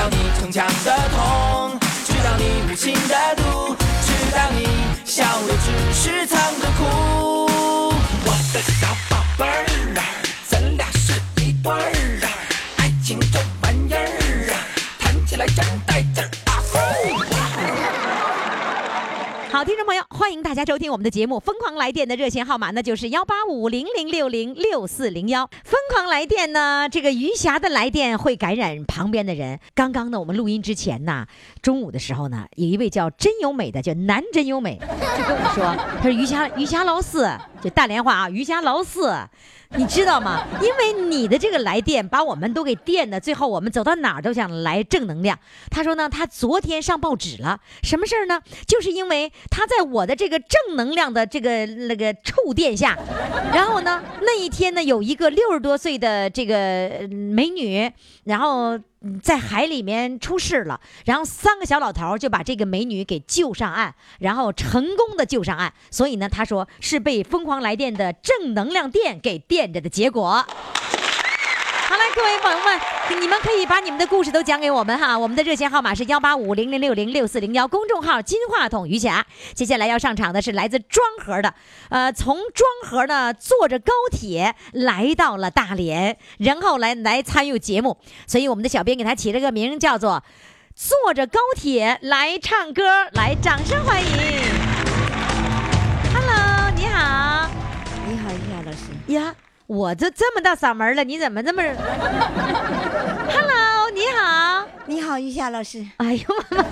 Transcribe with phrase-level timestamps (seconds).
[0.00, 4.66] 知道你逞强的痛，知道你无情的毒，知道你
[5.04, 7.86] 笑的只是藏着哭。
[8.24, 9.66] 我的小宝贝儿
[9.98, 10.00] 啊，
[10.48, 11.92] 咱俩是一对儿
[19.60, 25.46] 好，听众朋友，欢迎大家收听我们的节目《疯狂来电》的热线号码那，就是幺八五零零六零六四零幺。
[25.64, 29.60] 疯狂来电呢，这个余霞的来电会感染旁边的人。
[29.74, 31.26] 刚刚呢，我们录音之前呢，
[31.60, 37.30] 中午的时候呢，有一位叫真优美的，叫南真优美，就跟我们说，他说余霞余霞老四，
[37.62, 39.14] 就大连话啊，余霞老四。
[39.76, 40.44] 你知道吗？
[40.60, 45.38] 因为你的这个来电，把我们都给电的，最后我们走到哪儿都想来正能量。
[45.70, 48.40] 他说呢，他昨天上报纸了，什么事儿呢？
[48.66, 52.98] 就是因为他在我的这个正能量的这个那个触电下，
[53.54, 57.90] 然后呢，那一天呢，有一个六十多岁的这个美女，
[58.24, 58.78] 然后。
[59.22, 65.72] 在海里面出事了，然后三个小老头就把这个美女给救上岸，然后成功的救上岸。
[65.90, 70.44] 所以呢，他说是被疯狂来电的正能量电给电着的结果。
[72.14, 75.16] 各位朋友们，你们可以把你们的故事都讲给我们哈。
[75.16, 79.24] 我们的热线号码是幺八五零零六零六四零幺，公众号金话筒余霞。
[79.54, 81.54] 接下来要上场的是来自庄河的，
[81.88, 90.24] 呃，从庄河呢坐着高铁来到了大连，然后来来参与节目，所以我们的小编给他起了个名叫做
[90.74, 92.82] “坐着高铁来唱歌”，
[93.14, 94.08] 来，掌声欢迎。
[96.12, 97.48] Hello，你好。
[98.08, 99.12] 你好，于霞老师。
[99.14, 99.34] 呀，
[99.70, 101.62] 我这这么大嗓门了，你怎么这么
[103.32, 104.66] ？Hello，你好。
[104.86, 105.86] 你好，玉霞老师。
[105.98, 106.64] 哎呦妈妈，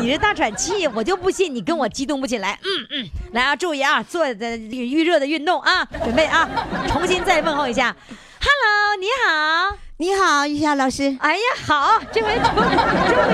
[0.00, 2.58] 你这大喘气，我就不信你跟我激动不起来。
[2.62, 6.48] 嗯嗯，来啊，注意啊，做的预热的运动啊，准备啊，
[6.88, 7.94] 重新再问候一下。
[8.40, 9.76] Hello，你好。
[9.98, 11.14] 你好，玉霞老师。
[11.20, 12.64] 哎呀，好，这回终终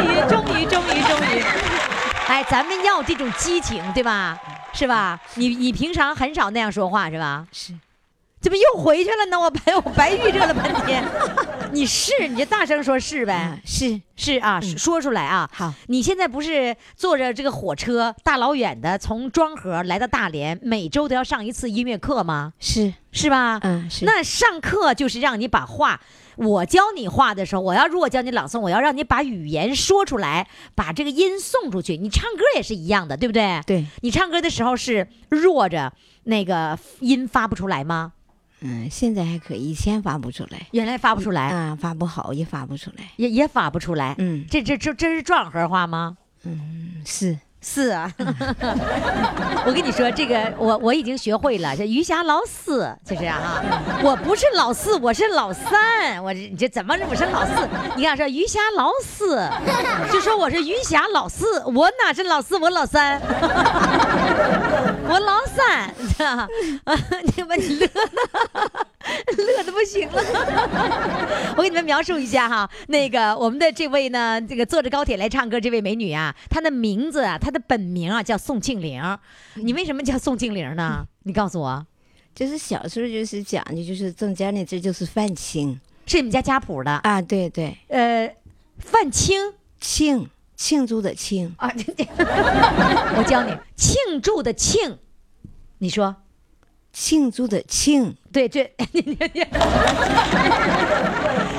[0.03, 1.45] 于终于终于终于，
[2.27, 4.37] 哎，咱们要这种激情，对吧？
[4.73, 5.21] 是吧？
[5.37, 7.47] 你你平常很少那样说话，是吧？
[7.53, 7.73] 是。
[8.45, 9.41] 怎么又回去了呢？
[9.41, 11.03] 我白我白预热了半天。
[11.73, 13.61] 你是你就大声说是呗嗯，？
[13.65, 15.49] 是是啊，说出来啊。
[15.51, 22.53] 好你现在不是坐着这个火车大老远的从庄河来到大连，每周都要上一次音乐课吗？
[22.61, 23.59] 是，是吧？
[23.63, 24.05] 嗯是。
[24.05, 26.03] 那上课就是让你把话，
[26.37, 31.97] 我教你话的时候，我要如果教你朗诵，我要让你把语言说出来，把这个音送出去。
[31.97, 33.63] 你唱歌也是一样的，对不对？
[33.67, 35.95] 对，你唱歌的时候是弱着，
[36.25, 38.13] 那个音发不出来吗？
[38.65, 40.67] 嗯，现在还可以，以前发不出来。
[40.73, 43.05] 原来发不出来，啊，发不好也发不出来。
[43.17, 44.15] 也也发不出来。
[44.19, 46.17] 嗯这这这这是壮河话吗？
[46.45, 47.39] 嗯，是。
[47.67, 48.13] 是啊，
[49.65, 53.65] 我跟你说，这个我我已经学会了，这余霞老四就这样啊，
[54.05, 57.53] 我不是老四，我是老三，我这你这怎么我是老四？
[57.97, 59.49] 你看说余霞老四，
[60.13, 63.19] 就说我是余霞老四，我哪是老四，我老三，
[65.07, 65.95] 我老三？
[66.25, 66.49] 啊
[67.37, 68.01] 你把你乐的。
[69.37, 70.23] 乐的不行了，
[71.57, 79.03] 我给你们描述一下哈，那个我们的这位呢，这个坐着高铁来唱歌这位美女啊，她的名字啊，她的本名啊叫宋庆龄。
[79.55, 81.07] 你为什么叫宋庆龄呢？
[81.25, 81.87] 你告诉我，
[82.35, 86.91] 就是小时候就是讲的，就是正家呢，这就是范青是你们家家谱的？
[86.91, 88.35] 啊，对对，呃，
[88.79, 91.71] 范青庆庆祝的庆，啊，
[93.17, 94.99] 我教你，庆祝的庆，
[95.79, 96.17] 你说。
[96.93, 99.45] 庆祝的庆，对这，你 你你，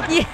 [0.08, 0.26] 你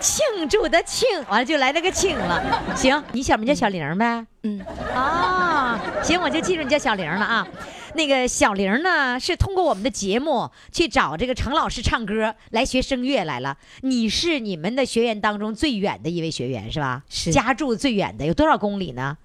[0.00, 2.42] 庆祝的庆，完了就来了个庆了。
[2.74, 4.26] 行，你小名叫小玲呗？
[4.44, 4.58] 嗯，
[4.94, 7.46] 啊，行，我就记住你叫小玲了啊。
[7.94, 13.58] 那个小玲呢，是通过我们的节目去找这个程老师唱歌来学声乐来了。
[13.82, 17.02] 你是你们的学员当中最远的一位学员是吧？
[17.08, 19.18] 是家住最远的，有多少公里呢？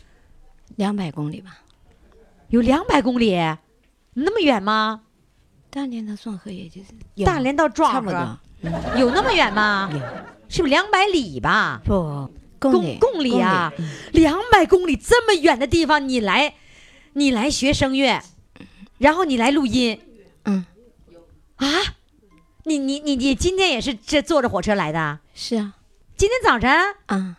[0.75, 1.59] 两百公里吧。
[2.49, 3.35] 有两百公里，
[4.13, 5.01] 那么远吗？
[5.69, 8.37] 大连到壮河也就是大连到壮河
[8.97, 9.89] 有那么远吗？
[9.91, 9.99] 有
[10.49, 11.81] 是不是两百里吧？
[11.85, 12.29] 不
[12.59, 16.55] 公公里公里啊公里，两百公里这么远的地方，你来，
[17.13, 18.21] 你来学声乐，
[18.97, 19.99] 然后你来录音
[20.45, 20.65] 嗯，
[21.57, 21.65] 啊？
[22.63, 25.19] 你你你你今天也是这坐着火车来的啊？
[25.33, 25.73] 是啊，
[26.17, 26.69] 今天早晨
[27.05, 27.37] 啊，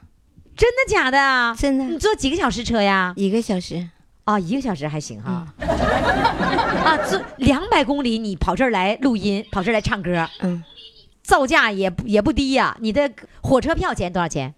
[0.57, 1.55] 真的假的啊？
[1.59, 3.13] 真的你坐几个小时车呀？
[3.17, 3.89] 一个小时。
[4.25, 5.47] 啊，一个小时还行哈。
[6.85, 10.63] 啊，坐两百公里，你跑这儿来录音，跑这儿来唱歌，嗯
[11.23, 13.11] 造价也不也不低呀、你的
[13.43, 14.55] 火车票钱多少钱？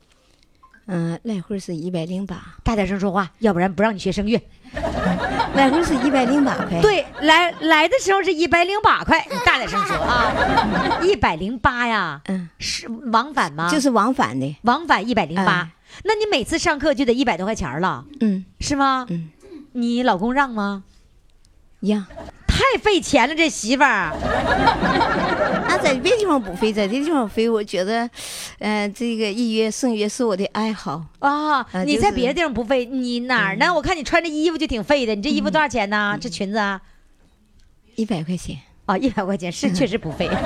[0.87, 4.41] 嗯、来回是一百零八，大点声说话，要不然不让你学声乐。
[5.55, 13.69] 来回是一百零八块。，对，来来的时候是一百零八块，你大点声说啊， 一百零八呀，嗯，是往返吗？
[13.71, 14.57] 就是往返的。
[14.63, 15.71] 往返一百零八哎，
[16.05, 19.07] 那你每次上课就得一百多块钱了，嗯是吗？
[19.11, 19.31] 嗯，
[19.73, 20.85] 你老公让吗？
[21.81, 22.07] 呀，
[22.61, 24.13] 太费钱了，这媳妇儿。
[25.67, 28.09] 那，在别地方不费，在这地方费，我觉得，
[28.59, 31.03] 呃，这个一约胜约是我的爱好。
[31.21, 33.73] 啊，你在别的地方不费，你哪儿呢？
[33.73, 36.19] 我看你穿这衣服就挺费的，你这衣服多少钱呢？
[36.21, 36.79] 这裙子啊，
[37.95, 40.29] 一百块钱，啊，一百块钱是确实不费。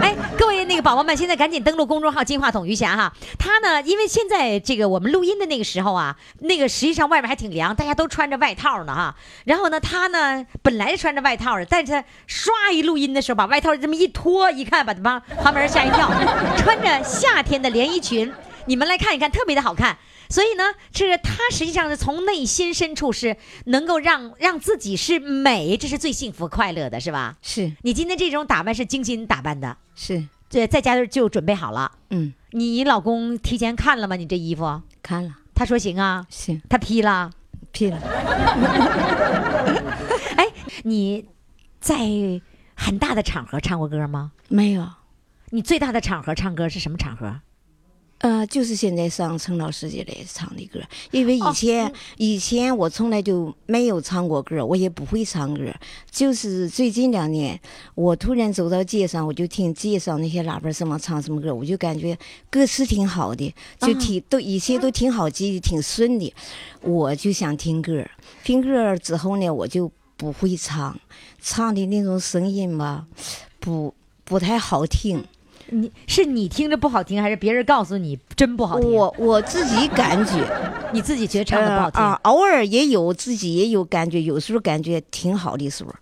[0.00, 3.12] 哎，各位那个宝宝们，现在赶紧登录公众号“金话筒余霞”哈。
[3.38, 9.14] 他呢，因为现在这个我们录音的那个时候啊，那个实际上外面还挺凉，大家都穿着外套呢哈。
[9.44, 16.10] 然后呢，他呢本来是穿着外套的，但是他唰一录音的时候，把外套这么一脱，一看把旁旁边人吓一跳，
[16.58, 18.32] 穿着夏天的连衣裙，
[18.66, 19.96] 你们来看一看，特别的好看。
[20.28, 23.36] 所以呢，是他实际上是从内心深处是
[23.66, 27.36] 能够让让自己是美，这是最幸福快乐的，是吧？
[27.42, 30.24] 是你今天这种打扮是精心打扮的，是，
[30.54, 31.90] 对，在家就准备好了。
[32.10, 34.14] 嗯，你老公提前看了吗？
[34.14, 37.28] 你这衣服，看了，他说行啊，行，他批了。
[37.72, 37.98] 批了。
[40.36, 40.46] 哎，
[40.84, 41.26] 你
[41.80, 41.96] 在
[42.76, 44.30] 很大的场合唱过歌吗？
[44.48, 44.88] 没有，
[45.50, 47.40] 你最大的场合唱歌是什么场合？
[48.24, 50.80] 呃，就是现在上陈老师这里唱的歌，
[51.10, 55.70] 因为以哦前、以前我从来就没有唱过歌，我也不会唱歌。
[56.10, 57.60] 就是最近两年，
[57.94, 62.18] 我突然走到街上，我就听街上那些喇叭什么唱什么歌，我就感觉
[62.48, 66.32] 歌词挺好的，就挺、都一切都挺好记，挺顺的。
[66.80, 68.02] 我就想听歌，
[68.42, 70.98] 听歌之后呢，我就不会唱，
[71.42, 73.06] 唱的那种声音吧，
[73.60, 73.94] 不
[74.24, 75.22] 不太好听。
[75.70, 78.92] 你是你听着不好听，还是别人告诉你真不好听？
[78.92, 80.32] 我我自己感觉。
[80.92, 82.00] 你自己觉得唱的不好听。
[82.22, 85.92] 偶尔也有自己也有感觉，有时候感觉挺好的时候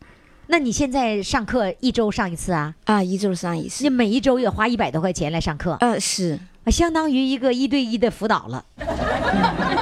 [0.48, 2.74] 那你现在上课一周上一次啊？
[2.84, 3.88] 啊，一周上一次你。
[3.88, 8.64] 每一周也花一百多块钱来上课，呃，是啊相当于一个一对一的辅导了。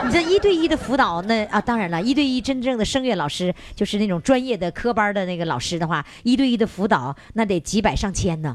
[0.05, 8.55] 你这一对一的辅导，那啊，当然了，一对一真正的声乐老师，就是那种专业的科班的那个老师的话，一对一的辅导那得几百上千呢。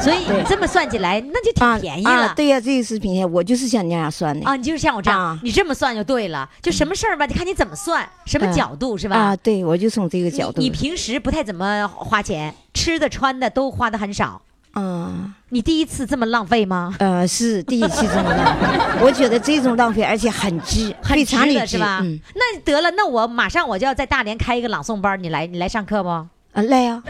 [0.00, 2.10] 所以你这么算起来，那就啊挺便宜了。
[2.10, 6.48] 啊，对呀、这个是便宜，我就是像你那样算的啊，你就是像我这样，啊你这么算就对了。
[6.60, 9.16] 就什么事儿吧，你看你怎么算，什么嗯角度、是吧？
[9.16, 14.40] 啊，对我就从这个角度你，你平时不太怎么花钱，吃的穿的都花的很少。
[14.74, 16.94] 嗯你第一次这么浪费吗？
[17.00, 21.98] 呃，是第一次这么浪费，我觉得这种浪费而且很值，很值非常的的是吧？
[22.02, 26.08] 嗯，那得了，那我马上我就要在大连开一个朗诵班，你来你来上课不？
[26.08, 27.02] 啊，来呀、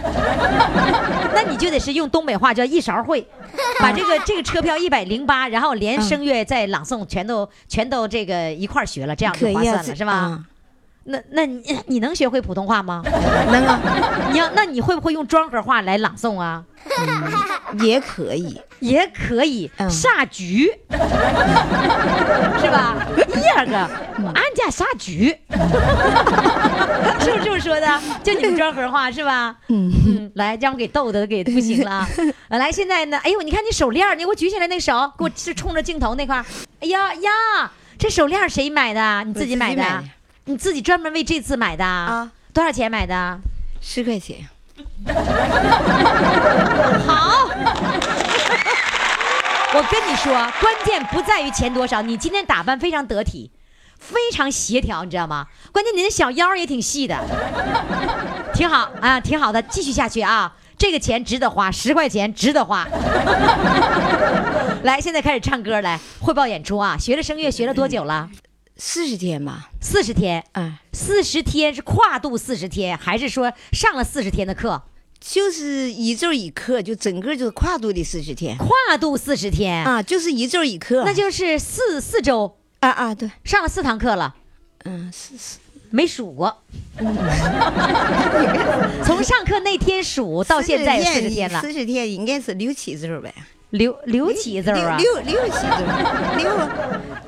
[1.35, 3.27] 那你就得是用东北话叫一勺会，
[3.79, 10.13] 把这个这个车票一百零八，然后连嗯声乐再朗诵全都全都这个一块儿学了，这样就划算了，这是吧？
[10.13, 10.45] 啊
[11.05, 13.03] 那那你你能学会普通话吗？
[13.51, 13.81] 能啊，
[14.33, 16.63] 你要那你会不会用庄河话来朗诵啊？
[17.81, 20.97] 也可以，也可以，嗯杀局，是
[22.71, 22.97] 吧？
[23.33, 23.77] 第二个，
[24.35, 25.29] 俺家下局，
[27.21, 28.01] 是不是这么说的？
[28.23, 29.55] 就你们庄河话是吧？
[29.69, 32.07] 嗯，嗯，来，让我给逗的给不行了。
[32.49, 33.19] 啊来，现在呢？
[33.23, 36.45] 哎呦，你看你手链，你给我举起来那个手，给我是冲着镜头那块。
[36.81, 39.23] 哎呀呀，这手链谁买的？
[39.25, 39.83] 你自己买的？
[40.51, 41.85] 你自己专门为这次买的？
[41.85, 43.39] 啊，多少钱买的？
[43.81, 44.49] 十块钱，
[47.07, 47.47] 好，
[49.73, 53.53] 我跟你说，关键不在于钱多少，你今天打扮非常得体，
[53.97, 55.47] 非常协调，你知道吗？
[55.71, 57.17] 关键你的小腰儿也挺细的，
[58.53, 60.53] 挺好啊，挺好的，继续下去啊。
[60.77, 62.85] 这个钱值得花，十块钱值得花。
[64.83, 66.97] 来，现在开始唱歌来，汇报演出啊！
[66.99, 68.29] 学了声乐学了多久了？
[68.83, 74.83] 四十天吧，四十天，啊，四十天是跨度四十天，还是说上了四十天的课？
[75.21, 84.35] 就是一周一课，就整个就是跨度的四十天跨度四十天，啊，就是一周一课，那就是四四周啊啊，对，上了四堂课了，
[84.85, 85.59] 嗯，四四。
[85.91, 86.63] 没数过。
[89.05, 93.35] 从上课那天数到现在四十天了，四十天应该是六七周呗，
[93.71, 94.97] 留留几字儿啊？
[94.97, 95.85] 六六六七周，
[96.39, 96.57] 六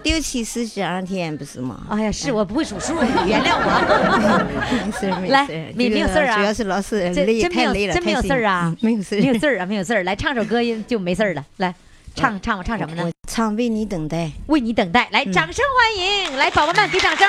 [0.05, 1.81] 六七四十二天不是吗？
[1.89, 4.87] 哎呀，是我不会数数，你原谅我。
[4.87, 10.03] 没事没来事来，没没有事儿啊主要是老师累真没有太累了，真没有事儿啊没有事儿，没有事儿啊，没有事儿。
[10.05, 11.45] 来唱首歌就没事儿了。
[11.59, 11.75] 来，
[12.15, 13.11] 唱唱我唱什么呢？
[13.29, 14.31] 唱为你等待。
[14.47, 16.37] 为你等待，来，掌声欢迎！
[16.37, 17.29] 来，宝宝们给掌声，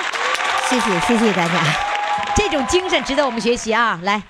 [0.69, 1.53] 谢谢谢谢大家。
[2.35, 3.99] 这种精神值得我们学习啊！
[4.03, 4.21] 来，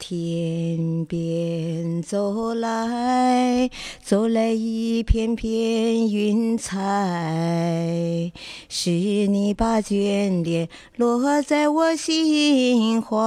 [0.00, 3.68] 天边走来，
[4.02, 8.32] 走来一片片云彩，
[8.66, 13.18] 是你把眷恋落在我心怀。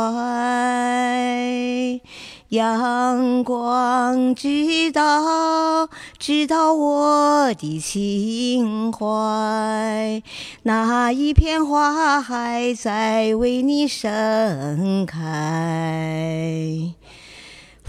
[2.54, 10.22] 阳光知道，知道我的情怀，
[10.62, 16.94] 那一片花海在为你盛开。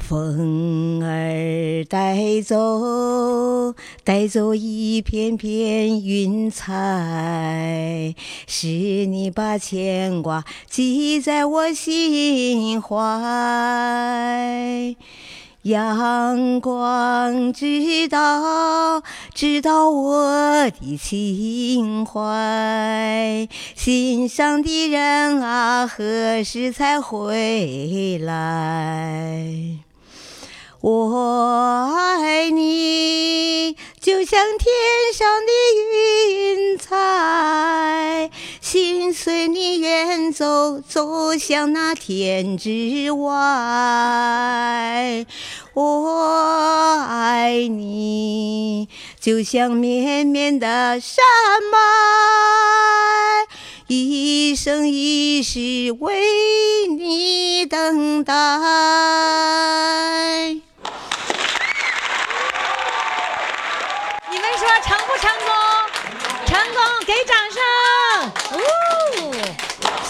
[0.07, 8.15] 风儿带走，带走一片片云彩，
[8.47, 8.69] 是
[9.07, 12.95] 你把牵挂记在我心怀。
[15.63, 29.79] 阳光知道，知道我的情怀，心上的人啊，何时才回来？
[30.87, 34.69] 我爱你，就像天
[35.15, 35.51] 上的
[35.81, 45.25] 云彩，心随你远走，走向那天之外。
[45.73, 51.25] 我爱你，就像绵绵的山
[51.73, 51.79] 脉，
[53.87, 58.35] 一生一世为你等待。
[64.31, 65.49] 你们说成不成功？
[66.47, 67.59] 成功，给掌声！
[68.53, 68.61] 哦，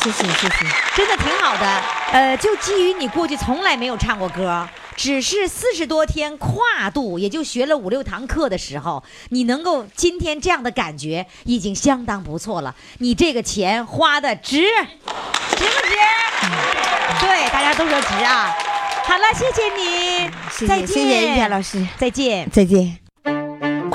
[0.03, 0.67] 谢谢谢谢。
[0.97, 1.83] 真的挺好的。
[2.13, 12.75] 呃，就基于你过去从来没有唱过歌，只是四十多天跨度，也就学了五六堂课的时候，你能够今天这样的感觉，已经相当不错了。
[12.99, 15.95] 你这个钱花的值，值不值？
[17.21, 18.55] 对，大家都说值啊。
[19.05, 20.31] 好了，谢谢你，
[20.67, 22.51] 再见，谢谢谢谢于霞老师，再见。
[22.51, 23.04] 再见。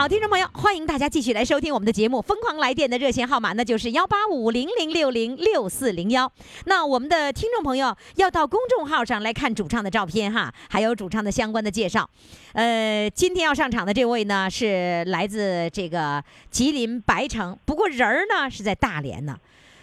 [0.00, 2.22] 好，听众朋友，欢迎大家继续来收听我们的节目。
[2.22, 6.32] 疯狂来电的热线号码那，就是幺八五零零六零六四零幺。
[6.64, 12.08] 那我们的听众朋友要到公众号上来看主唱的照片哈，还有主唱的相关的介绍。
[12.54, 19.36] 呃，今天要上场的这位呢，是来自这个吉林白城，不过人儿呢是在大连呢。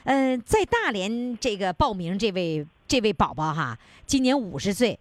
[0.05, 4.97] 嗯、在大连这个报名这位这位宝宝哈，今年五十岁，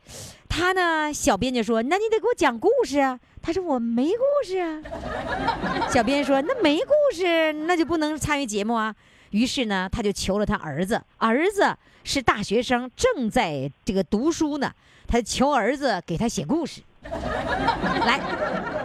[0.46, 4.82] 他呢，小编就说：“那你得给我讲故事啊。”他说：“我没故事啊。
[5.88, 8.92] ”小编说：“那没故事，那就不能参与节目啊。”
[9.30, 14.72] 于是呢，他就求了他儿子，儿子是大学生，正在这个读书呢，
[15.06, 16.82] 他求儿子给他写故事。
[17.06, 18.20] 来，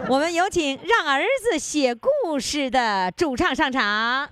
[0.08, 4.28] 我们有请让儿子写故事的主唱上场。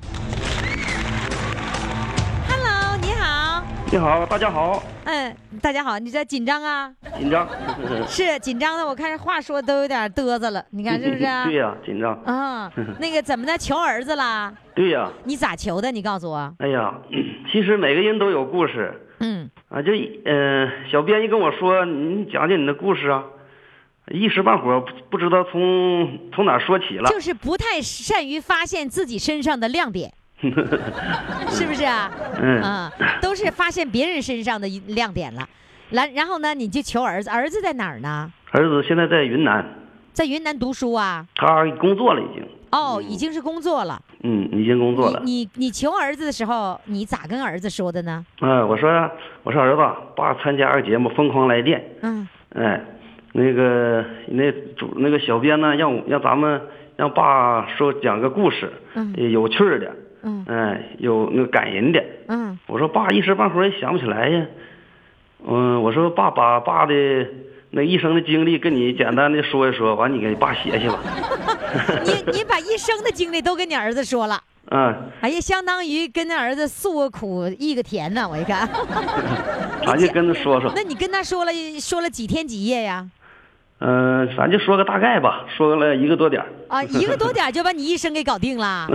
[2.48, 3.64] Hello，你好。
[3.90, 6.90] 你好，大家好，嗯，大家好，你这紧张啊？
[7.18, 7.46] 紧张，
[8.08, 11.44] 是紧张的，我看话说都有点嘚瑟了，你看是不是啊？
[11.48, 14.52] 对呀、紧张，啊， 那个怎么的，求儿子啦？
[14.74, 15.92] 对呀、你咋求的？
[15.92, 16.54] 你告诉我。
[16.58, 16.94] 哎呀，
[17.52, 23.22] 其实每个人都有故事嗯，啊，就嗯、呃小编一跟我说，你讲讲你的故事啊，
[24.10, 30.10] 一时半会儿不不知道从从哪说起了，就是不太善于发现自己身上的亮点，
[31.50, 32.10] 是不是啊？
[32.40, 35.48] 嗯啊，都是发现别人身上的一亮点了。
[35.90, 38.30] 来然后呢，你就求儿子，儿子在哪儿呢？
[38.52, 39.64] 儿子现在在云南，
[40.12, 41.26] 在云南读书啊？
[41.34, 44.00] 他工作了已经，哦，已经是工作了。
[44.22, 45.20] 嗯，已经工作了。
[45.24, 48.24] 你你你求儿子的时候，你咋跟儿子说的呢？
[48.40, 49.10] 啊，我说
[49.42, 49.82] 我说儿子，
[50.16, 52.80] 爸参加个节目《疯狂来电》，嗯哎，
[53.32, 56.60] 那个那主那个小编呢，让我让咱们
[56.96, 59.90] 让爸说讲个故事，嗯呃有趣儿的，
[60.22, 62.04] 嗯哎，有那个感人的。
[62.28, 64.46] 嗯我说爸一时半会儿也想不起来呀。
[65.46, 66.94] 嗯，我说爸把爸的
[67.70, 70.98] 那一生的经历跟你简单的说一说，完你给爸写写吧。
[72.04, 74.42] 你你把一生的经历都跟你儿子说了。
[74.72, 78.28] 嗯，哎呀，相当于跟那儿子诉个苦，议个甜呢。
[78.28, 78.68] 我一看，
[79.86, 83.06] 咱就跟他说说， 那你跟他说了说了几天几夜呀？
[83.82, 86.48] 嗯、咱就说个大概吧，说了一个多点儿。
[86.68, 88.86] 啊，一个多点儿 就把你一生给搞定了。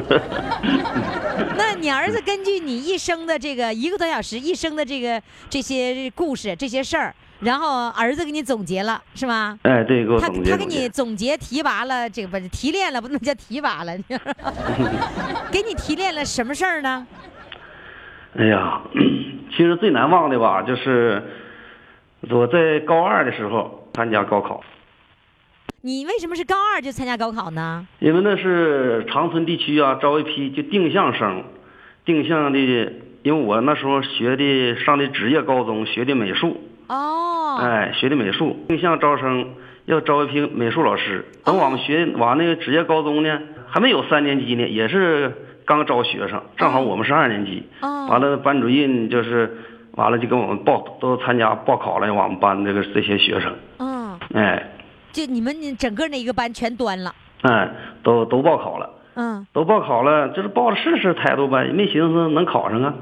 [1.57, 9.57] 那你儿子根据你一生的这个一个多小时一生的这个这些故事这些事儿，然后儿子给你总结了，是吗？
[9.63, 11.15] 哎，对，给我他总结他他给你总结。
[11.15, 13.91] 总结提拔了，这个不是提炼了，不能叫提拔了，
[15.51, 17.07] 给你提炼了什么事儿呢？
[18.37, 18.81] 哎呀，
[19.49, 21.23] 其实最难忘的吧，就是
[22.29, 24.61] 我在高二的时候参加高考，
[25.85, 27.85] 你为什么是高二就参加高考呢？
[27.99, 31.43] 因为那是长春地区啊招一批就定向生，
[32.03, 32.57] 定向的，
[33.21, 39.53] 因为我那时候学的上的职业高中，学的美术，哦，哎，学的美术，定向招生
[39.85, 41.23] 要招一批美术老师。
[41.43, 45.31] 等我们学完那个职业高中呢，还没有三年级呢，也是
[45.65, 47.61] 刚招学生，正好我们是二年级。
[47.81, 49.55] 哦完了，班主任就是
[49.91, 54.71] 完了就给我们报都参加报考了，我们班这个这些学生，嗯，哎
[55.15, 57.71] 就你们整个那一个班全端了，哎，
[58.03, 62.93] 都都报考了，嗯，都报考了，就是抱着试试态度呗，也没寻思能考上啊，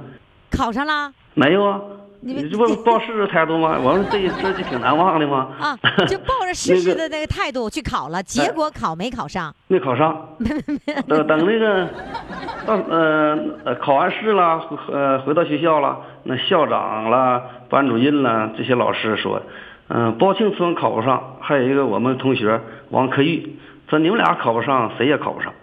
[0.51, 1.81] 考上了没有啊。
[2.25, 3.77] 你这不报试试态度吗？
[3.83, 5.49] 我说这 这就挺难忘的吗？
[5.59, 5.75] 啊，
[6.07, 9.53] 就抱着 试试的那个态度去考了，结果考没考上？
[9.67, 10.29] 没考上，
[11.09, 11.89] 等等那个
[12.65, 19.41] 到呃呃考完试了，呃回到学校了，那校长了、班主任了这些老师说，
[19.95, 22.59] 嗯、包庆村考不上，还有一个我们同学
[22.89, 23.55] 王克玉，
[23.87, 25.53] 说你们俩考不上，谁也考不上。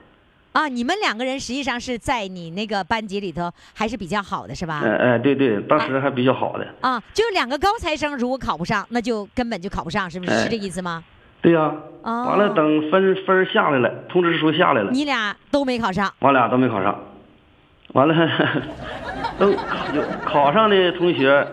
[0.53, 4.83] 啊，你们两个人实际上是在你那个班级里头还是比较好的，是吧？
[4.85, 6.65] 哎哎，对对，当时还比较好的。
[6.81, 10.31] 啊，就是两个高材生如果考不上，那就根本就考不上，是不是？
[10.31, 11.03] 哎是这意思吗？
[11.43, 11.73] 对呀、
[12.03, 16.97] 哦完了等分分下来了，通知书下来了，你俩都没考上，我俩都没考上。
[17.95, 18.15] 完了，
[19.41, 19.57] 都有
[20.25, 21.45] 考上的同学，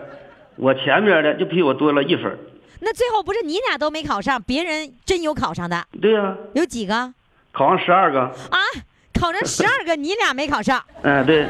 [0.56, 2.38] 我前面的就比我多了一分儿。
[2.80, 7.14] 那最后不是你俩都没考上，别人真有考上的，对呀、有几个啊？
[7.52, 8.20] 考上十二个。
[8.20, 8.58] 啊
[9.20, 11.48] 考上十二个，你俩没考上，嗯，对，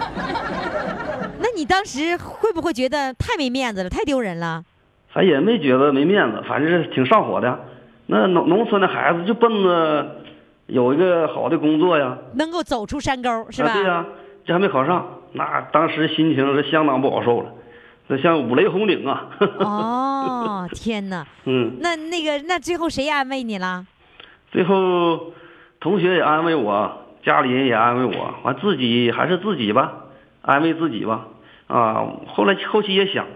[1.39, 4.65] 那你当时会不会觉得太没面子了，太丢人了？
[5.13, 7.61] 反正也没觉得没面子，反正是挺上火的。
[8.07, 10.23] 那农农村的孩子就奔着
[10.67, 13.71] 有一个好的工作呀，能够走出山沟，是吧？
[13.71, 14.07] 啊对呀、
[14.47, 17.53] 这还没考上，那当时心情是相当不好受了，
[18.09, 19.27] 这像五雷轰顶啊。
[19.59, 21.27] 哦， 天哪！
[21.45, 23.87] 嗯，那那个，那最后谁安慰你了？
[24.51, 25.33] 最后
[25.79, 29.93] 同学也安慰我，家里人也安慰我，完自己还是自己吧，
[30.41, 31.27] 安慰自己吧。
[31.67, 33.27] 啊，后来后期也想，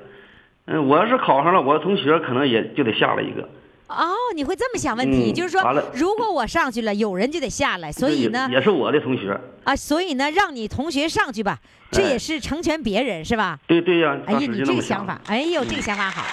[0.64, 3.48] 嗯，我要是考上了，我同学可能也就得下来一个。
[3.92, 5.62] 哦，你会这么想问题，嗯就是说，
[5.94, 9.38] 如果我上去了，有人就得下来，所以呢，也也是我的同学。
[9.64, 11.58] 啊，所以呢，让你同学上去吧，
[11.90, 13.58] 这哎也是成全别人，是吧？
[13.66, 16.24] 对对呀、哎呀，你这个想法，哎呦，这个想法好。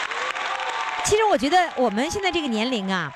[1.05, 3.11] 其实我觉得我们现在这个年龄啊，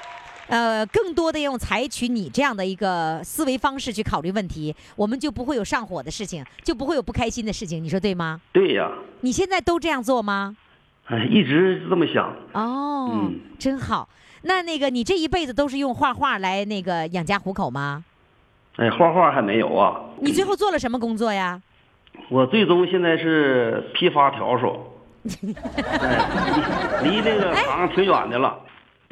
[0.48, 8.40] 呃，更多的用采取你这样的一个思维方式去考虑问题，我们就不会有上火的事情，就不会有不开心的事情，你说对吗？
[8.52, 10.56] 对呀、你现在都这样做吗？
[11.06, 12.34] 哎，一直这么想。
[12.54, 14.08] 哦，嗯真好。
[14.44, 18.04] 那那个，你这一辈子都是用画画来那个养家糊口吗？
[18.78, 20.02] 哎，画画还没有啊。
[20.20, 21.62] 你最后做了什么工作呀？
[22.30, 24.80] 我最终现在是批发笤帚，
[26.00, 28.60] 哎，离离那个行挺远的了，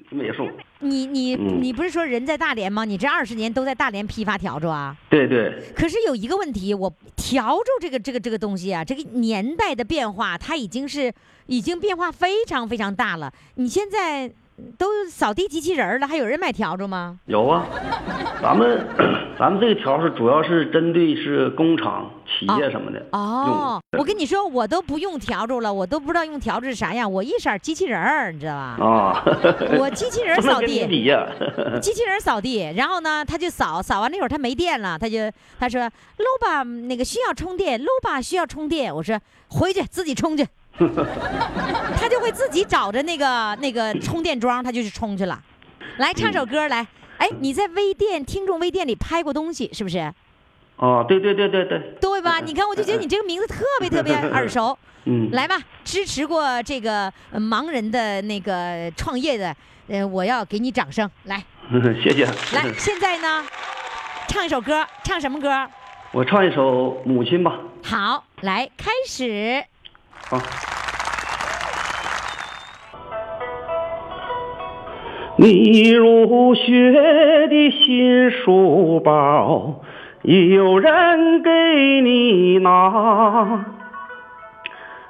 [0.10, 0.50] 美术。
[0.84, 2.86] 你你嗯你不是说人在大连吗？
[2.86, 4.96] 你这二十年都在大连批发笤帚啊？
[5.10, 11.14] 对对，可是有一个问题，我笤帚这个这个这个东西啊，这个年代的变化，它已经是
[11.46, 13.32] 已经变化非常非常大了。
[13.56, 14.32] 你现在
[14.78, 17.20] 都扫地机器人儿了，还有人买笤帚吗？
[17.26, 17.66] 有啊。
[18.42, 18.86] 咱们
[19.38, 28.78] 咱们这个笤帚主要是针对是工厂、企业什么的哦，用我跟你说，我都不用笤帚了，我都不知道用笤帚是啥样，我一色机器人儿，你知道吧？
[28.84, 29.24] 啊。
[29.80, 30.82] 我机器人扫地。
[31.82, 38.94] 机器人扫地，然后呢，他就扫，扫完那会儿他没电了，他就他说搂吧，那个需要充电，搂吧需要充电。
[38.94, 39.20] 我说
[39.50, 40.46] 回去自己充去，
[41.98, 45.42] 他就会自己找着那个那个充电桩，他就去充去了。
[45.98, 46.86] 来唱首歌来，
[47.18, 50.12] 哎，你在微店听众微店里拍过东西是不是？
[50.78, 52.40] 哦，对对对对对，对吧？
[52.44, 54.78] 你看，我就觉得你这个名字特别特别耳熟。
[55.06, 59.56] 嗯，来吧，支持过这个呃盲人的那个创业的，
[59.88, 61.10] 呃，我要给你掌声。
[61.24, 61.44] 来，
[62.04, 62.26] 谢谢。
[62.54, 63.44] 来，现在呢，
[64.28, 65.68] 唱一首歌，唱什么歌？
[66.12, 67.60] 我唱一首《母亲》吧。
[67.84, 69.64] 好，来开始。
[70.32, 70.42] 好。
[75.36, 76.94] 你入学
[77.48, 79.82] 的新书包，
[80.22, 81.50] 有人给
[82.02, 83.66] 你拿。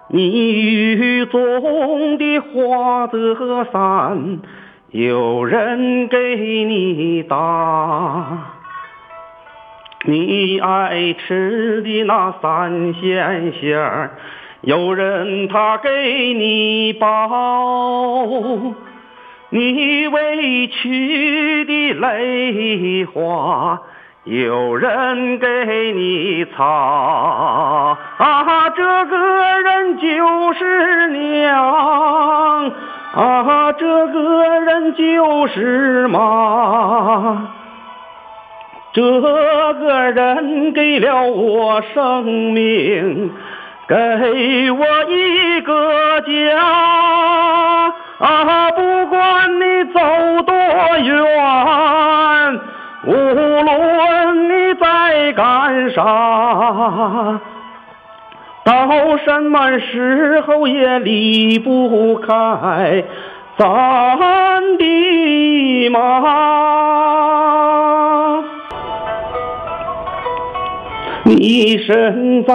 [0.08, 0.54] 你
[0.94, 4.40] 雨中的花折伞，
[4.90, 8.56] 有人给你打。
[10.06, 14.18] 你爱吃的那三鲜馅儿，
[14.62, 17.30] 有人他给你抱，
[19.50, 23.82] 你委屈的泪花。
[24.24, 25.47] 有人给
[25.93, 32.71] 你擦，啊，这个人就是娘，
[33.15, 37.47] 啊，这个人就是妈，
[38.93, 43.32] 这个人给了我生命，
[43.91, 46.58] 给我一个家，
[48.19, 49.99] 啊，不管你走
[50.45, 50.56] 多
[51.04, 52.62] 远。
[53.04, 56.01] 无论你在干啥，
[58.63, 63.04] 到什么时候也离不开
[63.58, 63.67] 咱
[64.77, 66.81] 的妈。
[71.24, 72.54] 你身在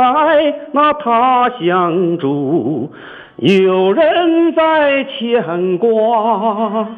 [0.73, 2.93] 那他乡住，
[3.37, 6.89] 有人在牵挂。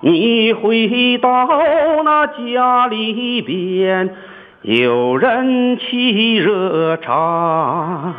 [0.00, 1.46] 你回到
[2.02, 4.14] 那家里边，
[4.62, 8.14] 有人沏热茶。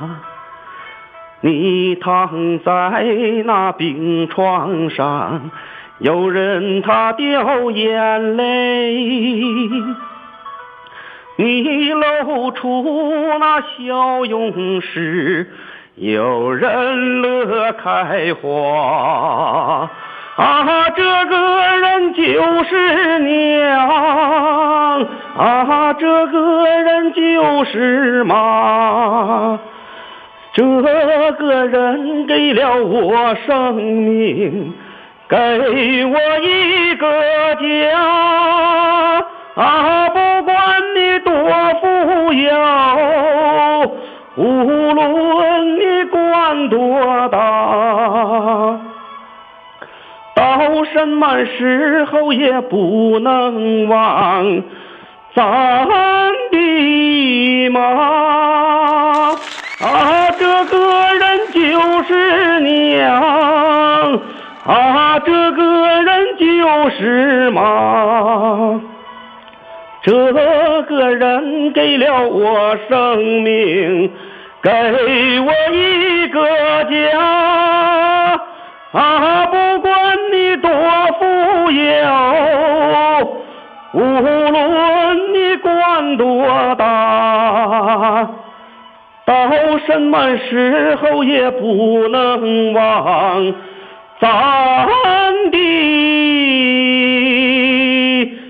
[1.41, 3.03] 你躺在
[3.45, 5.49] 那病床上，
[5.97, 8.95] 有人他掉眼泪。
[11.41, 15.49] 你露出那笑容时，
[15.95, 19.89] 有人乐开花。
[20.35, 23.89] 啊，这个人就是娘，
[25.35, 29.59] 啊，这个人就是妈，
[30.53, 30.63] 这
[31.33, 34.73] 个人给了我生命，
[35.27, 35.37] 给
[36.05, 39.25] 我一个家，
[39.55, 40.55] 啊，不管
[40.95, 41.33] 你多
[41.81, 42.51] 富有，
[44.37, 47.37] 无论你官多大。
[50.33, 54.63] 到什么时候也不能忘
[55.35, 55.85] 咱
[56.51, 57.81] 的妈
[59.81, 60.31] 啊！
[60.39, 60.77] 这个
[61.19, 61.59] 人就
[62.03, 64.19] 是娘
[64.65, 65.19] 啊！
[65.19, 68.79] 这个人就是妈，
[70.11, 70.17] 这
[70.89, 74.11] 个人给了我生命，
[74.61, 74.69] 给
[75.39, 76.43] 我一个
[76.83, 77.17] 家。
[78.91, 80.69] 啊，不管你多
[81.17, 82.03] 富有，
[83.93, 88.29] 无论你官多大，
[89.25, 89.49] 到
[89.87, 93.53] 什么时候也不能忘
[94.19, 94.89] 咱
[95.51, 95.57] 的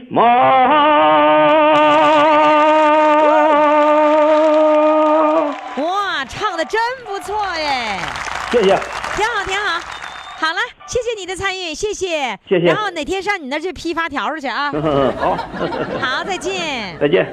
[0.09, 0.90] 妈。
[7.61, 7.99] 耶！
[8.51, 8.79] 谢谢。
[9.15, 9.79] 挺好，挺好。
[10.39, 12.37] 好了，谢谢你的参与，谢谢。
[12.49, 14.71] 谢谢然后哪天上你那儿去批发条子去啊？
[14.73, 15.37] 嗯，好，
[16.01, 16.97] 好，再见。
[16.99, 17.31] 再见。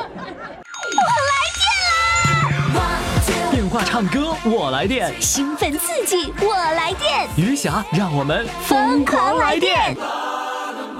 [3.50, 9.96] 电话唱歌我来电，兴奋刺激，我来电，余霞让我们疯狂来电。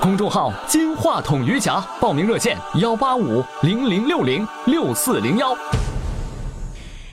[0.01, 5.57] 公众号“金话筒余霞”，报名热线：幺八五零零六零六四零幺。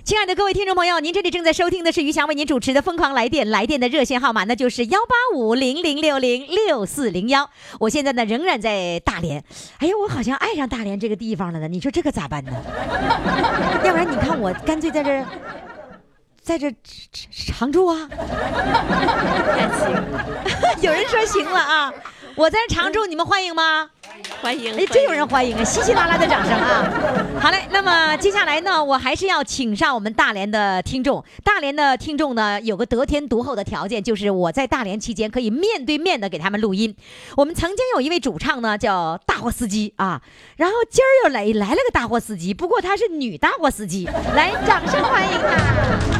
[0.05, 7.49] 亲爱的各位听众朋友，您这里正在收听的是于翔为您主持的《疯狂来电》，来电的热线号码那就是幺八五零零六零六四零幺。
[7.79, 9.43] 我现在呢仍然在大连，
[9.79, 11.67] 哎呀，我好像爱上大连这个地方了呢。
[11.67, 12.51] 你说这可咋办呢？
[13.83, 15.25] 要不然你看我干脆在这儿，
[16.45, 16.73] 在这儿
[17.31, 18.07] 常住啊。
[20.79, 21.91] 有人说行了啊，
[22.35, 23.89] 我在这常住，你们欢迎吗？
[24.41, 25.63] 欢迎，哎，真有人欢迎啊！
[25.63, 26.87] 稀稀拉拉的掌声啊！
[27.41, 31.25] 好嘞，那么接下来呢，我还是要请上我们大连的听众。
[31.43, 36.95] 大连的听众呢，有个得天独厚的条件，就是我在大连期间可以面对面的给他们录音。
[37.35, 40.21] 我们曾经有一位主唱呢，叫大货司机啊，
[40.57, 46.14] 然后今儿又来来了个大货司机，不过她是女大货司机，来，掌声欢迎她。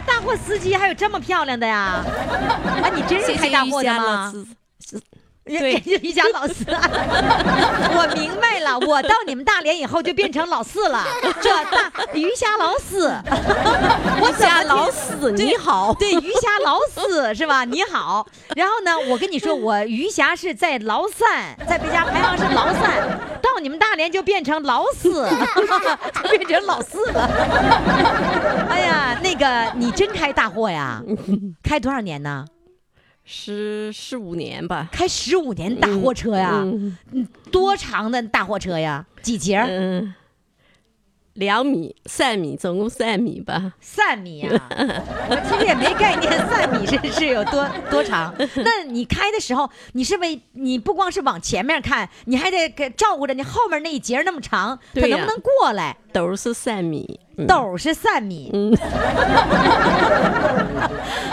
[0.00, 2.04] 大货司机还有这么漂亮的呀？
[2.82, 4.32] 啊，你真是开大货的吗？
[5.48, 11.04] 对，于霞老四， 我明白了，我到你们大连以后就变成老四了。
[11.40, 13.06] 这大鱼虾老四，
[14.20, 17.64] 我怎么老四你好，对，鱼虾老四是吧？
[17.64, 18.26] 你好。
[18.54, 25.28] 然后呢，我跟你说，我余霞是在老三，在别家排行是老三，到你们大连就变成老四，
[26.30, 27.30] 就变成老四了。
[28.68, 31.00] 哎呀，那个你真开大货呀？
[31.62, 32.44] 开多少年呢？
[33.30, 39.04] 十十五年吧，开十五年大货车呀，嗯嗯，多长的大货车呀？
[39.20, 39.58] 几节
[41.38, 43.72] 两米、三米，总共三米吧。
[43.80, 44.70] 三米啊，
[45.30, 48.34] 我其实也没概念，三米是是有多多长？
[48.56, 55.96] 那你开的时候，你是为你不光是往前面看，你还得给照顾着你后面那一节那么长，它能不能过来？
[56.10, 58.50] 斗是三米，嗯斗是三米。
[58.52, 58.74] 嗯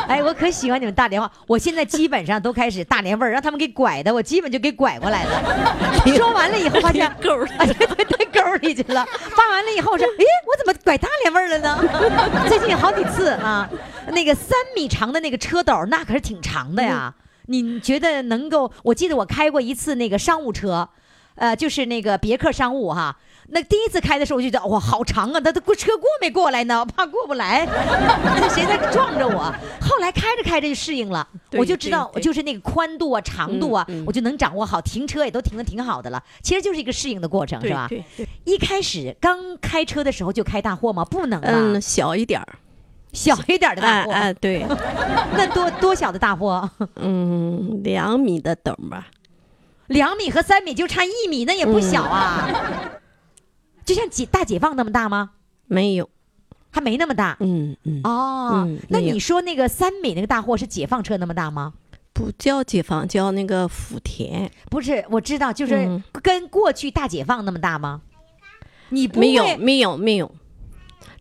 [0.08, 6.06] 哎，我可喜欢你们大连话，我现在基本上都开始大连味儿，让他们给拐的，我基本就给拐过来了。
[6.16, 7.10] 说完了以后发现
[8.36, 9.06] 沟里去了。
[9.06, 12.46] 发完了以后说，哎，我怎么拐大连味儿了呢？
[12.48, 13.70] 最近好几次啊，
[14.12, 17.14] 那个三米长的那个车斗，那可是挺长的呀。
[17.48, 18.72] 你觉得能够？
[18.84, 20.90] 我记得我开过一次那个商务车，
[21.36, 23.16] 呃，就是那个别克商务哈。
[23.50, 25.40] 那第一次开的时候，我就觉得哇，好长啊！
[25.40, 26.80] 他他过车过没过来呢？
[26.80, 27.66] 我怕过不来，
[28.40, 29.54] 这谁在撞着我？
[29.80, 36.22] 后来开着开着就适应了，我就知道，就是那个宽度啊、长度啊，我就能掌握好，停车也都停的挺好的了。
[36.42, 37.88] 其实就是一个适应的过程，是吧？
[37.88, 41.06] 对对，一开始刚开车的时候就开大货吗？
[41.06, 41.48] 不能吧？
[41.52, 42.48] 嗯，小一点儿。
[43.14, 44.66] 小一点的大货，哎哎，对，
[45.38, 46.70] 那多多小的大货？
[46.96, 49.08] 嗯，两米的斗吧。
[49.88, 52.50] 两米和三米就差一米，那也不小啊。
[53.86, 55.32] 就像解大解放那么大吗？
[55.68, 56.10] 没有，
[56.72, 57.38] 还没那么大。
[57.40, 61.74] 嗯嗯，哦，嗯那你说那个三米那个大货是解放车那么大吗？
[62.14, 66.04] 不叫解放，叫那个福田，不是，我知道，就是嗯。
[66.24, 68.02] 跟过去大解放那么大吗？
[68.90, 70.32] 你不没有没有没有，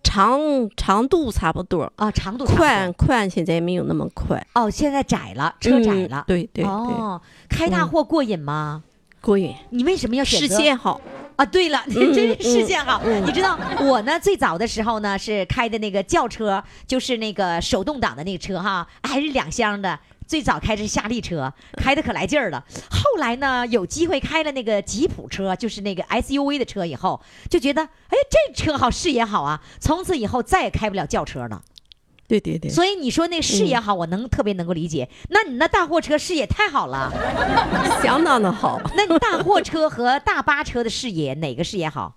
[0.05, 0.39] 长
[0.77, 2.67] 长度差不多，啊，长度差不多。
[2.67, 6.25] 宽宽现在没有那么宽，哦，现在窄了，车窄嗯了。
[6.29, 8.85] 对对对，哦，开大货过瘾吗？
[9.21, 11.01] 过瘾，你为什么要选视择线好，
[11.37, 13.01] 啊，对了，嗯真是视线好。
[13.05, 19.99] 嗯你知道我呢，最早的时候呢是开的那个轿车，就是那个手动挡的那个车哈，还是两厢的。
[20.27, 22.65] 最早开的是夏利车，开的可来劲儿了。
[22.91, 27.21] 后来呢，有机会开了那个吉普车，就是那个 SUV 的车以后，
[27.51, 29.61] 就觉得哎，这车好，视野好啊。
[29.81, 31.63] 从此以后再也开不了轿车了。
[32.27, 35.09] 对对对，所以你说那视野好，我能特别能够理解。
[35.29, 37.13] 那你那大货车视野太好了。
[38.03, 42.17] 相当的好， 那你大货车和大巴车的视野哪个视野好？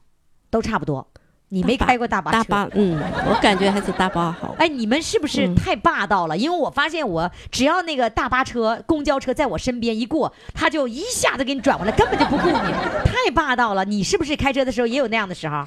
[0.49, 1.11] 都差不多。
[1.49, 2.37] 你没开过大巴车？
[2.37, 6.37] 大巴，嗯，我感觉还是大巴好，哎，你们是不是嗯太霸道了？
[6.37, 12.71] 因为我发现我只要那个大巴车、公交车在我身边一过，他就一下子给你转过来，根本就不顾你，
[13.05, 13.85] 太霸道了。
[13.85, 15.63] 你是不是开车的时候也有那样的时候？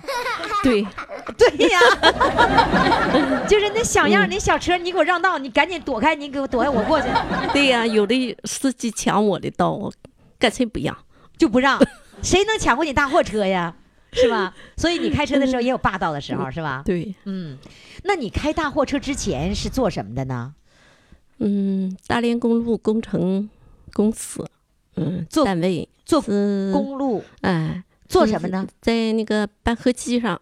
[0.62, 0.86] 对，
[1.38, 1.80] 对呀，
[3.48, 7.08] 就是那小样儿，那小车，你给我让道，你赶紧躲开，你给我躲开，我过去
[7.54, 9.90] 对呀、有的司机抢我的道，我
[10.38, 10.94] 干脆不让。
[11.38, 11.78] 就不让，
[12.22, 13.74] 谁能抢过你大货车呀？
[14.12, 14.54] 是吧？
[14.76, 16.82] 所以你开车的时候也有霸道的时候，是吧？
[16.84, 17.56] 对，嗯，
[18.04, 20.54] 那你开大货车之前是做什么的呢？
[21.38, 23.48] 嗯，大连公路工程
[23.92, 24.44] 公司，
[24.96, 28.66] 嗯，做单位做是公路哎，做什么呢？
[28.80, 30.40] 在那个拌河机上，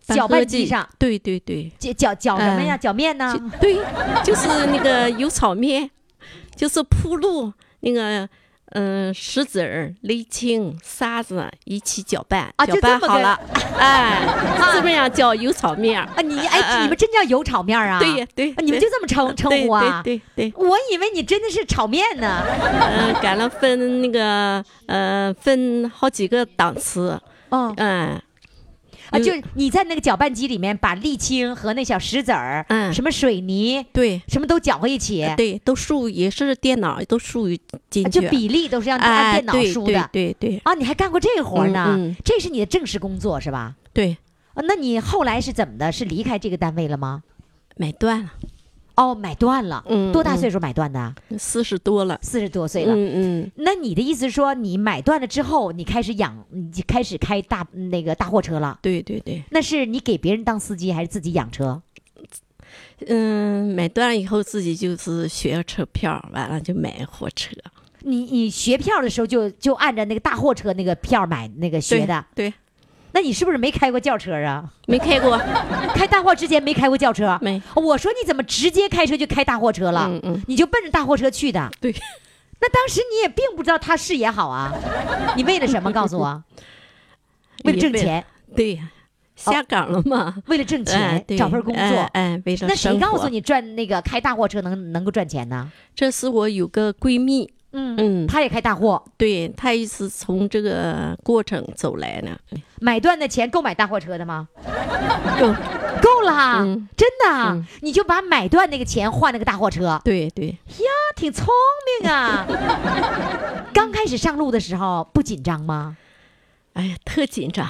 [0.00, 2.76] 搅拌机上，对对对，搅搅搅什么呀？
[2.76, 3.52] 嗯搅面呢？
[3.60, 3.76] 对，
[4.24, 5.90] 就是那个油炒面，
[6.54, 8.28] 就是铺路那个。
[8.78, 13.38] 嗯，石子儿、沥青、沙子一起搅拌，啊搅拌好了，
[13.78, 14.22] 哎，
[14.74, 16.06] 这么样叫油炒面儿。
[16.14, 17.98] 啊，你哎，嗯你们真叫油炒面啊？
[17.98, 20.02] 对呀，对，啊你们就这么称称呼啊？
[20.04, 22.42] 对对对对，我以为你真的是炒面呢。
[22.46, 28.20] 嗯，改了分那个呃，分好几个档次，嗯嗯，
[29.10, 37.56] 啊，有就你在那个搅拌机里面把沥青和那小石子儿，嗯什么水泥，对什么都搅和一起，对，都输也是电脑都输入
[37.90, 40.08] 进啊去，就比例都是让按哎，电脑输的。
[40.12, 42.14] 对对对啊，你还干过这个活呢？
[42.24, 43.74] 这是你的正式工作是吧？
[43.92, 44.16] 对，
[44.54, 45.92] 啊，那你后来是怎么的？
[45.92, 47.22] 是离开这个单位了吗？
[47.76, 48.30] 买断了，
[48.96, 49.84] 哦，买断了。
[49.88, 51.14] 嗯嗯多大岁数买断的？
[51.38, 52.94] 四十多了，四十多岁了。
[52.94, 58.78] 嗯嗯，那你的意思是说，你买断了之后，你开始养，你开始开大那个大货车了？
[58.82, 61.82] 对对对，那是你给别人当司机，还是自己养车？
[63.06, 67.50] 嗯，买断了以后自己就是学车票，完了就买货车，
[68.00, 72.24] 你你学票的时候就就按照那个大货车那个票买那个学的？
[72.34, 72.54] 对，对，
[73.16, 74.62] 那你是不是没开过轿车啊？
[74.86, 75.38] 没开过，
[75.94, 77.38] 开大货之前没开过轿车？
[77.40, 80.06] 没，我说你怎么直接开车就开大货车了？
[80.06, 81.70] 嗯嗯，你就奔着大货车去的？
[81.80, 81.90] 对，
[82.60, 84.70] 那当时你也并不知道他视野好啊，
[85.34, 85.90] 你为了什么？
[85.90, 86.44] 告诉我，
[87.64, 88.22] 为了挣钱，
[88.54, 88.90] 对呀，
[89.34, 91.82] 下岗了嘛，为了挣哎钱，对找份工作。
[91.82, 95.72] 哎，哎为了那谁告诉你赚那个开大货车能能够赚钱呢？
[95.94, 97.96] 这是我有个闺蜜，嗯。
[97.98, 98.26] 嗯。
[98.26, 102.38] 他也开大货，对他也是从这个过程走来的，
[102.80, 104.48] 买断的钱够买大货车的吗？
[105.38, 105.46] 够，
[106.02, 106.88] 够了啊，嗯。
[106.96, 111.46] 真的你就把买断那个钱换那个大货车，对对，呀挺聪
[112.00, 112.46] 明啊。
[113.72, 115.96] 刚开始上路的时候不紧张吗？
[116.72, 117.68] 哎呀，特紧张，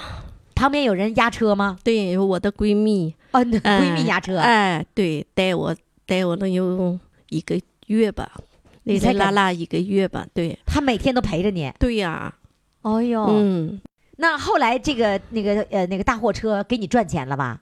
[0.55, 1.79] 旁边有人压车吗？
[1.85, 4.39] 对，我的闺蜜，闺蜜压车。
[4.39, 5.75] 哎，对，带我
[6.07, 8.33] 带我能有一个月吧，
[8.89, 11.73] 你才拉拉一个月吧，对，他每天都陪着你。
[11.77, 12.33] 对呀，
[12.83, 13.81] 哦呦，嗯，
[14.19, 17.61] 那后来这个那个呃那个大货车给你赚钱了吧？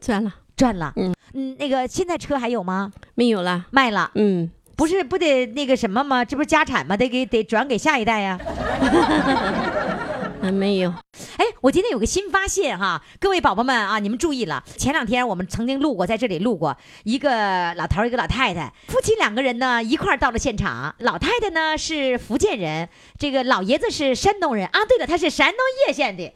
[0.00, 0.94] 赚了，赚了。
[0.96, 2.90] 嗯嗯，那个现在车还有吗？
[3.14, 4.10] 没有了，卖了。
[4.14, 6.24] 嗯，不是不得那个什么吗？
[6.24, 6.96] 这不是家产吗？
[6.96, 8.38] 得给得转给下一代呀、
[10.44, 10.90] 还没有，
[11.38, 14.62] 哎，我今天有个新发现哈，各位宝宝们啊，你们注意了。
[14.76, 20.94] 前两天我们曾经录过，在这里录过一个老头，一个老太太，夫妻两个人呢一块儿到了现场。
[20.98, 22.86] 老太太呢是福建人，
[23.18, 24.84] 这个老爷子是山东人啊。
[24.86, 26.30] 对了，他是山东叶县的，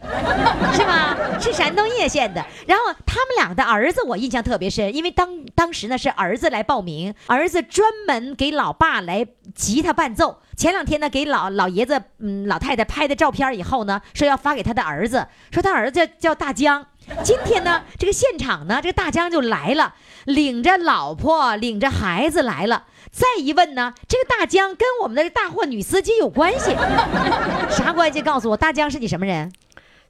[0.72, 1.38] 是吗？
[1.38, 2.42] 是山东叶县的。
[2.66, 10.38] 然后他们俩的儿子我印象特别深，因为当当时呢是儿子来报名，儿子专门给老爸来吉他伴奏。
[10.58, 16.84] 前两天呢，给老老爷子、嗯老太太拍的照片以后呢，说要发给他的儿子，说他儿子叫叫大江。
[17.22, 19.94] 今天呢，这个现场呢，这个大江就来了，
[20.24, 22.86] 领着老婆，领着孩子来了。
[23.12, 26.74] 再一问呢，这个大江跟我们的大货女司机有关系，
[27.70, 28.20] 啥关系？
[28.20, 29.52] 告诉我，大江是你什么人？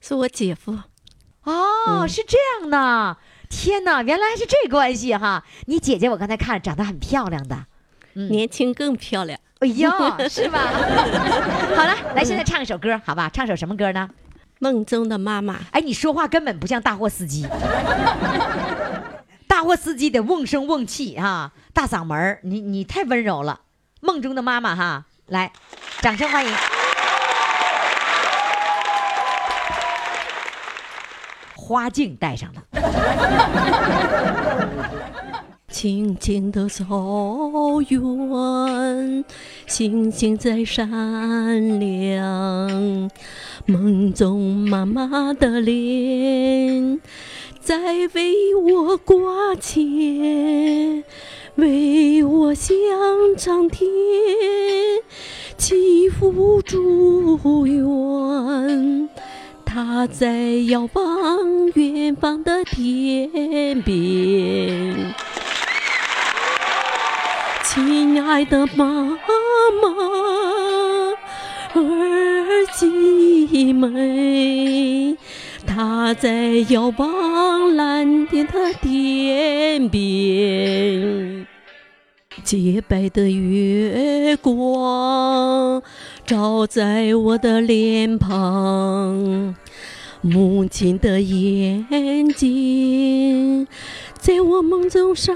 [0.01, 0.75] 是我姐夫，
[1.43, 3.17] 哦，是这样的。
[3.47, 5.43] 天哪，原来是这关系哈！
[5.67, 7.65] 你姐姐我刚才看长得很漂亮的，
[8.27, 9.89] 年轻更漂亮，哎呦，
[10.29, 10.59] 是吧？
[11.75, 13.29] 好了，来，现在唱一首歌，好吧？
[13.33, 14.09] 唱首什么歌呢？
[14.59, 17.47] 梦中的妈妈，哎，你说话根本不像大货司机，
[19.47, 23.61] 大货司机得瓮声瓮气哈，大嗓门儿你你太温柔了。
[24.01, 25.51] 梦中的妈妈哈，来，
[26.01, 26.53] 掌声欢迎。
[31.55, 32.61] 花镜戴上了，
[35.81, 39.23] 青青的草原，
[39.65, 43.09] 星星在闪亮，
[43.65, 46.99] 梦中妈妈的脸
[47.61, 51.01] 在为我挂牵，
[51.55, 52.75] 为我向
[53.37, 53.87] 苍天
[55.57, 59.07] 祈福祝愿。
[59.63, 65.15] 他在遥望远方的天边，
[67.71, 69.19] 亲爱的妈妈，
[71.75, 75.15] 儿媳妹，
[75.67, 81.45] 她在遥望蓝天的天边。
[82.43, 85.83] 洁白的月光
[86.25, 89.53] 照在我的脸庞，
[90.21, 93.67] 母亲的眼睛
[94.19, 95.33] 在我梦中闪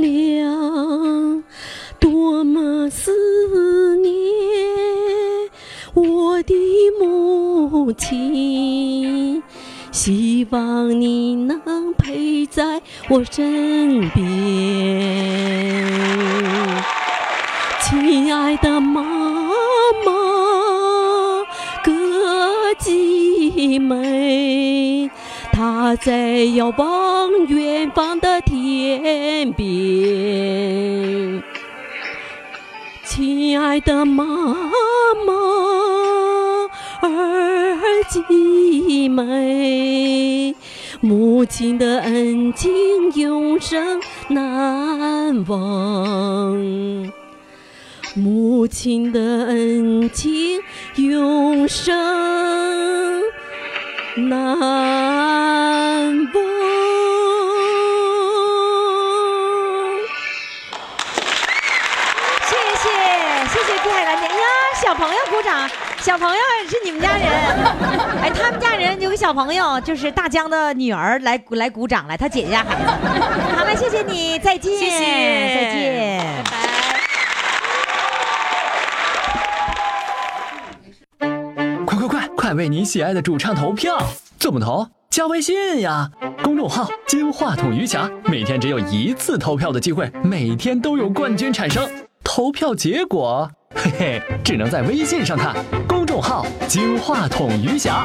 [0.00, 1.44] 亮，
[2.00, 4.10] 多么思念
[5.92, 6.54] 我的
[6.98, 9.42] 母亲。
[9.90, 14.24] 希望你能陪在我身边，
[17.82, 19.02] 亲爱的妈
[20.04, 21.44] 妈，
[21.84, 21.92] 歌
[22.78, 25.10] 姬妹，
[25.52, 26.72] 她在遥
[27.46, 31.42] 远方的天边。
[33.04, 34.24] 亲爱的妈
[35.26, 35.34] 妈，
[37.02, 37.78] 儿
[38.08, 40.54] 媳妹，
[41.00, 42.70] 母亲的恩情
[43.14, 46.56] 永生难忘，
[48.14, 50.60] 母亲的恩情
[50.96, 53.22] 永生
[54.16, 54.58] 难
[56.32, 56.51] 忘。
[66.02, 66.34] 小朋友
[66.68, 67.28] 是你们家人，
[68.20, 72.82] 哎，他们家人有个小朋友，就是大江的女儿来来鼓掌来，他姐姐家孩子。
[73.56, 74.98] 好了，谢谢你，再见，谢谢
[75.54, 76.44] 再见，
[81.86, 83.96] 快快快，快为你喜爱的主唱投票！
[84.40, 84.88] 怎么投？
[85.08, 86.10] 加微信呀，
[86.42, 91.88] 公众号“金话筒余霞”，每天只有一次投票的机会，每天都有冠军产生。
[92.24, 95.54] 投票结果，嘿嘿，只能在微信上看。
[96.12, 98.04] 公众号“金话筒余霞”。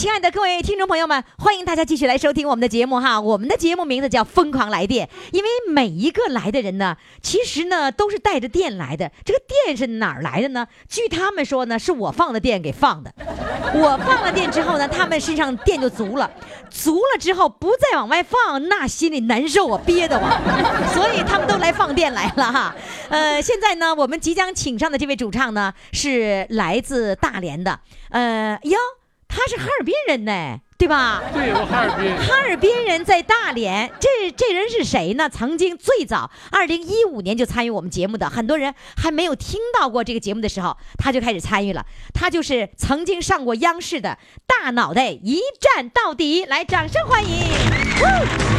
[0.00, 3.20] 亲爱的各位听众朋友们，欢迎大家继续来收听我们的节目哈。
[3.20, 9.12] 我们的节目名字叫《疯狂来电》，因为每一个来的人呢，其实呢都是带着电来的。
[9.26, 10.66] 这个电是哪儿来的呢？
[10.88, 13.12] 据他们说呢，是我放的电给放的。
[13.74, 16.30] 我放了电之后呢，他们身上电就足了，
[16.70, 20.30] 足了之后不再往外放，那心里难受啊，憋得慌。
[20.94, 22.74] 所以他们都来放电来了哈。
[23.10, 28.78] 呃，现在呢，我们即将请上的这位主唱呢，是来自大连的，呃哟。
[29.30, 31.22] 他是哈尔滨人呢，对吧？
[31.32, 35.28] 对我哈尔滨，哈尔滨人在大连，这这人是谁呢？
[35.28, 41.86] 曾经最早二零一五年就参与我们节目的，很多人还没有听到过这个节目的时候，他就开始参与了。
[42.12, 44.10] 他就是曾经上过央视的
[44.46, 47.30] 《大脑袋一站到底》，来，掌声欢迎！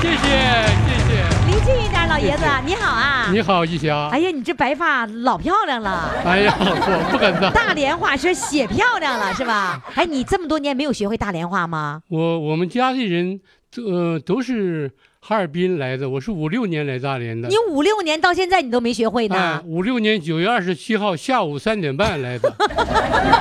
[0.02, 1.41] 谢谢谢谢。
[1.62, 3.30] 离近一点，老爷子，你好啊！
[3.32, 4.10] 你好，一霞。
[4.12, 7.54] 哎呀，你这白发老漂亮了，哎呀，我不敢当。
[7.54, 9.80] 大连话说写漂亮了是吧？
[9.94, 12.02] 哎，你这么多年没有学会大连话吗？
[12.08, 13.40] 我我们家里人，
[13.78, 17.56] 呃，都是哈尔滨来的，我是五六年来大连的你。
[17.70, 22.52] 五六年到现在你都没学会哎呢，，五六年九月二十七号下午三点半来的，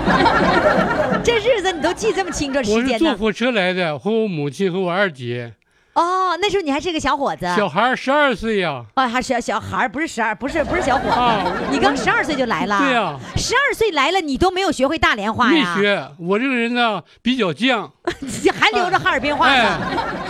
[1.25, 2.99] 这日子你都记这么清楚我时间呢？
[2.99, 5.55] 是坐火车来的，和我母亲和我二姐，
[6.01, 8.83] 哦，那时候你还是个小伙子，小孩十二岁呀。
[8.95, 15.63] 啊，还是小孩儿，不是十二，不是不是小伙子，啊你刚十二岁就来了，对呀十二岁来了，你都没有学会大连话没？
[15.75, 17.91] 学，我这个人呢比较犟，
[18.59, 19.81] 还留着哈尔滨话哎呢？，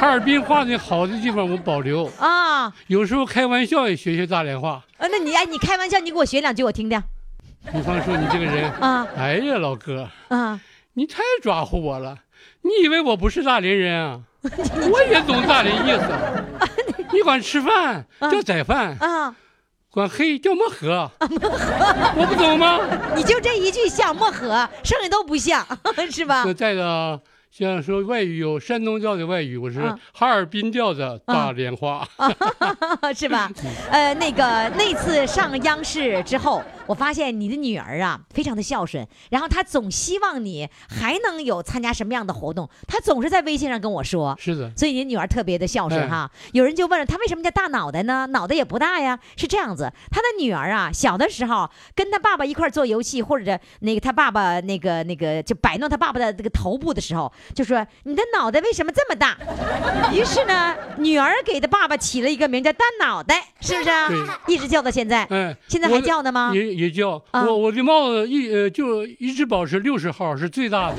[0.00, 4.82] 哈尔滨话的好的地方我保留，啊，有时候开玩笑也学学大连话。
[4.98, 7.00] 啊那你哎，你开玩笑，你给我学两句我听听
[7.72, 10.58] 比方说你这个人，啊哎呀，老哥，啊！
[10.94, 12.16] 你太抓唬我了！
[12.62, 14.20] 你以为我不是大连人啊？
[14.90, 17.06] 我也懂大的意思。
[17.12, 19.34] 你管吃饭叫宰饭，啊，
[19.90, 22.78] 管黑叫漠河，我不懂吗？
[23.16, 25.66] 你就这一句像漠河，剩下都不像，
[26.10, 26.54] 是吧那？
[26.54, 27.20] 再的，
[27.50, 32.06] 像说外语有山东调的外语，我是啊哈尔滨调的大连话。
[33.12, 33.50] 是吧？
[33.90, 44.36] 呃，那个那次上央视之后，我发现你的女儿啊，非常的孝顺，然后她总希望你还能有参加什么样的活动，她总是在微信上跟我说。
[44.38, 46.30] 是的，所以你女儿特别的孝顺哎哈。
[46.52, 48.26] 有人就问了，她为什么叫大脑袋呢？
[48.26, 49.18] 脑袋也不大呀。
[49.36, 59.36] 是这样子，她的女儿啊，小的时候跟她爸爸一块做游戏，或者那个她爸爸那个那个就摆弄她爸爸的这个头部的时候，就说你的脑袋为什么这么大？
[60.12, 64.08] 于是呢，女儿给的爸爸起了一个名叫大脑袋，是不是啊？
[64.46, 65.24] 一直叫到现在。
[65.30, 66.52] 哎，现在还叫呢吗？
[66.54, 70.96] 也也叫啊我我的帽子一呃就一直保持六十号是最大的，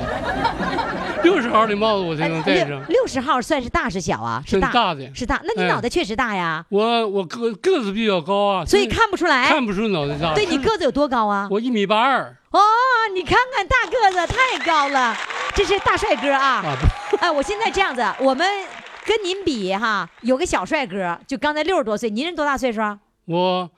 [1.23, 2.81] 六十号的帽子我才能戴上。
[2.87, 4.43] 六十号算是大是小啊？
[4.45, 5.41] 是大，是大的是大。
[5.43, 9.47] 那你哎脑袋确实大呀，我我个个子比较高啊，所以看不出来。
[9.49, 10.33] 看不出脑袋大。
[10.33, 11.47] 对你个子有多高啊？
[11.51, 12.59] 我一米八二哦，
[13.13, 15.15] 你看看大个子太高了，
[15.55, 16.61] 这是大帅哥啊！
[16.63, 16.77] 啊，
[17.19, 18.45] 哎，我现在这样子，我们
[19.05, 22.99] 跟您比哈，有个小帅哥，就刚才六十多岁，您是多大岁数啊？
[23.25, 23.71] 我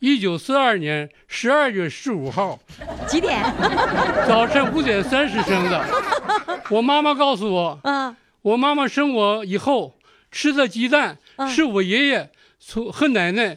[0.00, 2.58] 一九四二年十二月十五号
[3.06, 3.42] 几点？
[4.28, 5.82] 早晨五点三十生的。
[6.68, 9.94] 我妈妈告诉我，嗯，我妈妈生我以后
[10.30, 13.56] 吃的鸡蛋嗯是我爷爷从和奶奶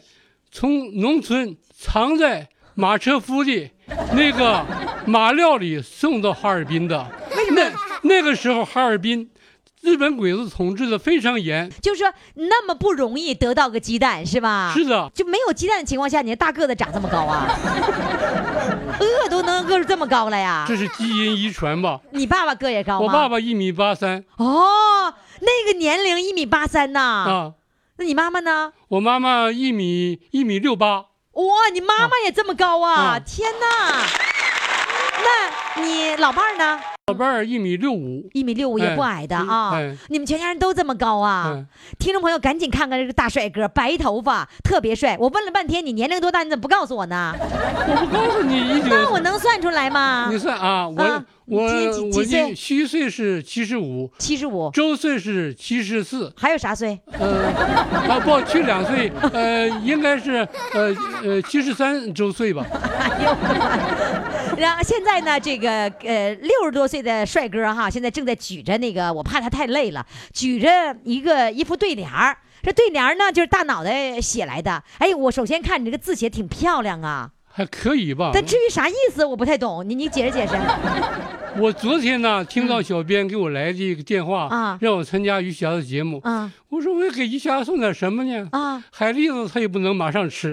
[0.50, 3.70] 从农村藏在马车夫的
[4.12, 4.64] 那个
[5.06, 7.06] 马料理送到哈尔滨的。
[7.52, 7.70] 那
[8.02, 9.30] 那个时候哈尔滨，
[9.80, 11.70] 日本鬼子统治的非常严。
[11.80, 14.72] 就是说那么不容易得到个鸡蛋是吧？
[14.74, 17.46] 是的，就没有鸡蛋的情况下，你的大个子长这么高啊？
[18.98, 20.64] 饿都能饿出这么高来呀？
[20.66, 22.00] 这是基因遗传吧？
[22.10, 23.06] 你爸爸个也高吗？
[23.06, 27.00] 我爸爸一米八三哦，那个年龄一米八三呐。
[27.00, 27.52] 啊，
[27.98, 28.72] 那你妈妈呢？
[28.88, 31.06] 我妈妈一米一米六八。
[31.36, 32.94] 哇，你妈妈也这么高啊！
[32.94, 34.06] 啊天哪！
[35.22, 36.80] 那你老伴儿呢？
[37.08, 39.70] 老伴儿一米六五，一米六五也不矮的啊！
[39.74, 41.52] 哎哎你们全家人都这么高啊！
[41.54, 41.66] 嗯
[41.98, 45.16] 听众朋友，赶紧看看这个大帅哥，白头发，特别帅。
[45.20, 46.42] 我问了半天，你年龄多大？
[46.42, 47.32] 你怎么不告诉我呢？
[47.38, 50.38] 我不告诉你那我能算出来吗你？
[50.38, 56.98] 算啊，我、啊我几几几我岁虚岁是七十五，七十五，周岁是七十四，还有啥岁？
[57.20, 57.46] 呃，
[58.08, 62.66] 啊不，去两岁，呃，应该是呃呃七十三周岁吧。
[62.98, 63.70] 哎呦我的妈！
[64.58, 72.38] 然后现在呢，这个呃六十多岁的帅哥哈，现在正在举着那个，我怕他太累了，举着一个一副对联儿。
[72.62, 74.82] 这对联儿呢，就是大脑袋写来的。
[74.98, 78.32] 哎，我首先看你这个字写挺漂亮啊，还可以吧。
[78.34, 80.52] 但至于啥意思我不太懂，你你解释解释。
[81.58, 86.20] 我昨天呢，听到小编给我来的一个电话，啊让我参加于霞的节目。
[86.22, 88.46] 啊我说我要给于霞送点什么呢？
[88.52, 90.52] 啊，海蛎子她也不能马上吃，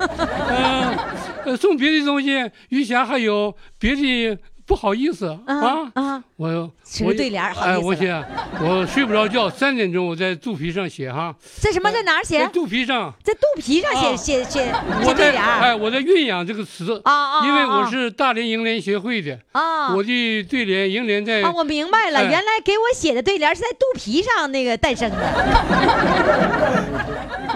[0.00, 0.98] 嗯，
[1.46, 4.36] 呃送别的东西，于霞还有别的
[4.70, 5.90] 不好意思啊啊。
[5.94, 6.22] 啊！
[6.36, 8.24] 我我写对联好哎，我写，
[8.60, 12.46] 我睡不着觉，三点钟我在肚皮上写哈，在什么在哪儿在写？
[12.52, 17.46] 肚皮上，在肚皮上写啊写写写对联哎，我在酝酿这个词啊啊！
[17.48, 25.16] 因为我啊是大连楹联协会的，啊我的对联楹联在啊，我明白了，哎原来给我写的对联是在肚皮上那个诞生的。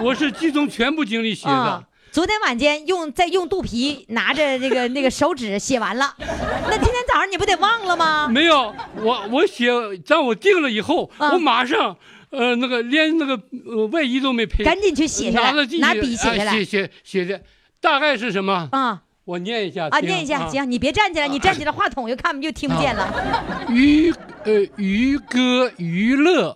[0.03, 1.81] 我是集中全部精力写的啊，
[2.15, 8.29] 昨天晚间用在用肚皮拿着那个 那个手指写完了，那今天早上你不得忘了吗？
[8.29, 9.69] 没有，我我写，
[10.05, 11.33] 在我定了以后，啊。
[11.33, 11.97] 我马上，
[12.29, 15.51] 呃，那个连那个呃外衣都没配，赶紧去写下来
[15.81, 16.53] 拿笔写下来。
[16.53, 17.41] 哎写写写的，
[17.81, 18.69] 大概是什么？
[18.71, 19.01] 啊。
[19.25, 24.09] 我念一下啊，念一下，行，你别站起来，你站起来话筒又看不就听不见了，娱
[24.45, 26.55] 呃娱歌娱乐，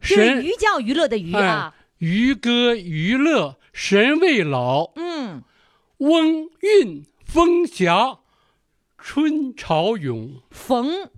[0.00, 0.42] 是神。
[0.42, 1.74] 寓教于乐的娱啊。
[1.74, 5.44] 哎，娱歌娱乐，神未老，嗯，
[5.98, 8.18] 翁韵风霞，
[8.98, 10.42] 春潮涌。
[10.50, 11.08] 逢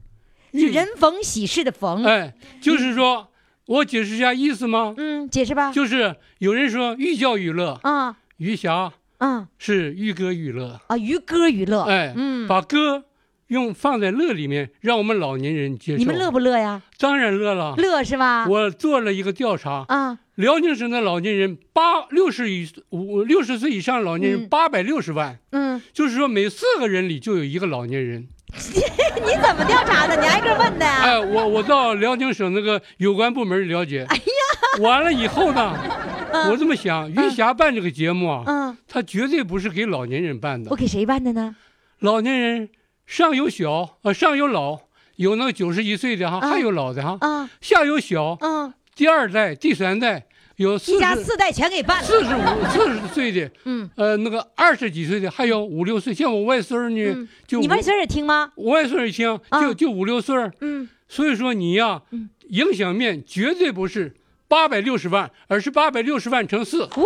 [0.52, 3.30] 是人逢喜事的逢，哎，就是说，
[3.64, 4.92] 我解释一下意思吗？
[4.98, 8.18] 嗯，解释吧，就是有人说寓教于乐，啊。
[8.36, 9.48] 余霞啊。
[9.56, 13.04] 是寓歌于乐，啊，于歌于乐，哎，嗯，把歌
[13.50, 15.98] 用放在乐里面，让我们老年人接受。
[15.98, 16.80] 你们乐不乐呀？
[16.98, 17.74] 当然乐了。
[17.76, 18.46] 乐是吧？
[18.48, 28.28] 我做了一个调查，啊，辽宁省的老年人八六十以五六十岁以上老年人嗯八百六十万，嗯，就是说每四个人里就有一个老年人。
[28.54, 30.14] 你怎么调查的？
[30.20, 31.02] 你挨个问的呀？
[31.02, 34.06] 哎，我我到辽宁省那个有关部门了解。
[34.08, 35.76] 哎呀，完了以后呢，
[36.50, 40.70] 我这么想，余霞办这个节目啊，嗯，他绝对不是给老年人办的。
[40.70, 41.56] 我给谁办的呢？
[41.98, 42.68] 老年人
[43.10, 44.78] 上有小，呃，上有老，
[45.16, 52.04] 有那个九十一岁的哈，啊还有老的哈，啊，下有小，嗯，第二代、第三代有四十、一家四代全给办了。
[52.04, 52.40] 四十五、
[52.70, 58.52] 四十岁的，嗯，呃，那个二十几岁的，还有五六岁，像我外孙儿呢，嗯就你外孙儿也听吗？
[58.54, 62.02] 我外孙也听啊就就五六岁儿，嗯，所以说你呀，
[62.50, 64.14] 影响面绝对不是
[64.46, 66.84] 八百六十万，而是八百六十万乘四。
[66.84, 67.04] 呜，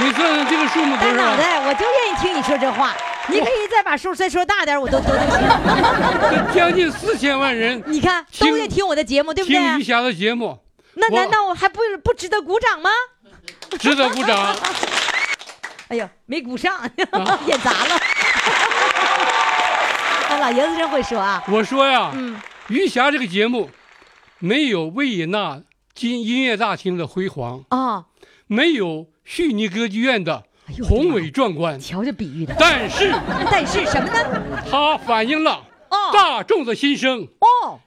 [0.00, 1.16] 你算算这个数目多大少？
[1.16, 2.96] 脑袋，我就愿意听你说这话。
[3.28, 5.40] 你可以再把数再说大点，我都都都行。
[6.30, 9.58] 这将近四千万人你看，听都在听我的节目，对不对？
[9.58, 10.58] 听余霞的节目，
[10.94, 12.90] 那难道我还不不值得鼓掌吗？
[13.78, 14.54] 值得鼓掌。
[15.88, 16.80] 哎呦，没鼓上，
[17.46, 17.94] 演砸了。
[20.30, 21.42] 啊，老爷子真会说啊。
[21.48, 23.70] 我说呀，嗯余霞这个节目
[24.38, 25.60] 没有维也纳
[25.94, 28.06] 金音乐大厅的辉煌，哦，
[28.46, 30.44] 没有悉尼歌剧院的
[30.82, 32.54] 宏伟壮观，瞧这比喻的。
[32.58, 33.12] 但是。
[33.50, 34.62] 但是什么呢？
[34.70, 35.96] 它反映了哦。
[36.12, 37.80] 大众的心声，哦，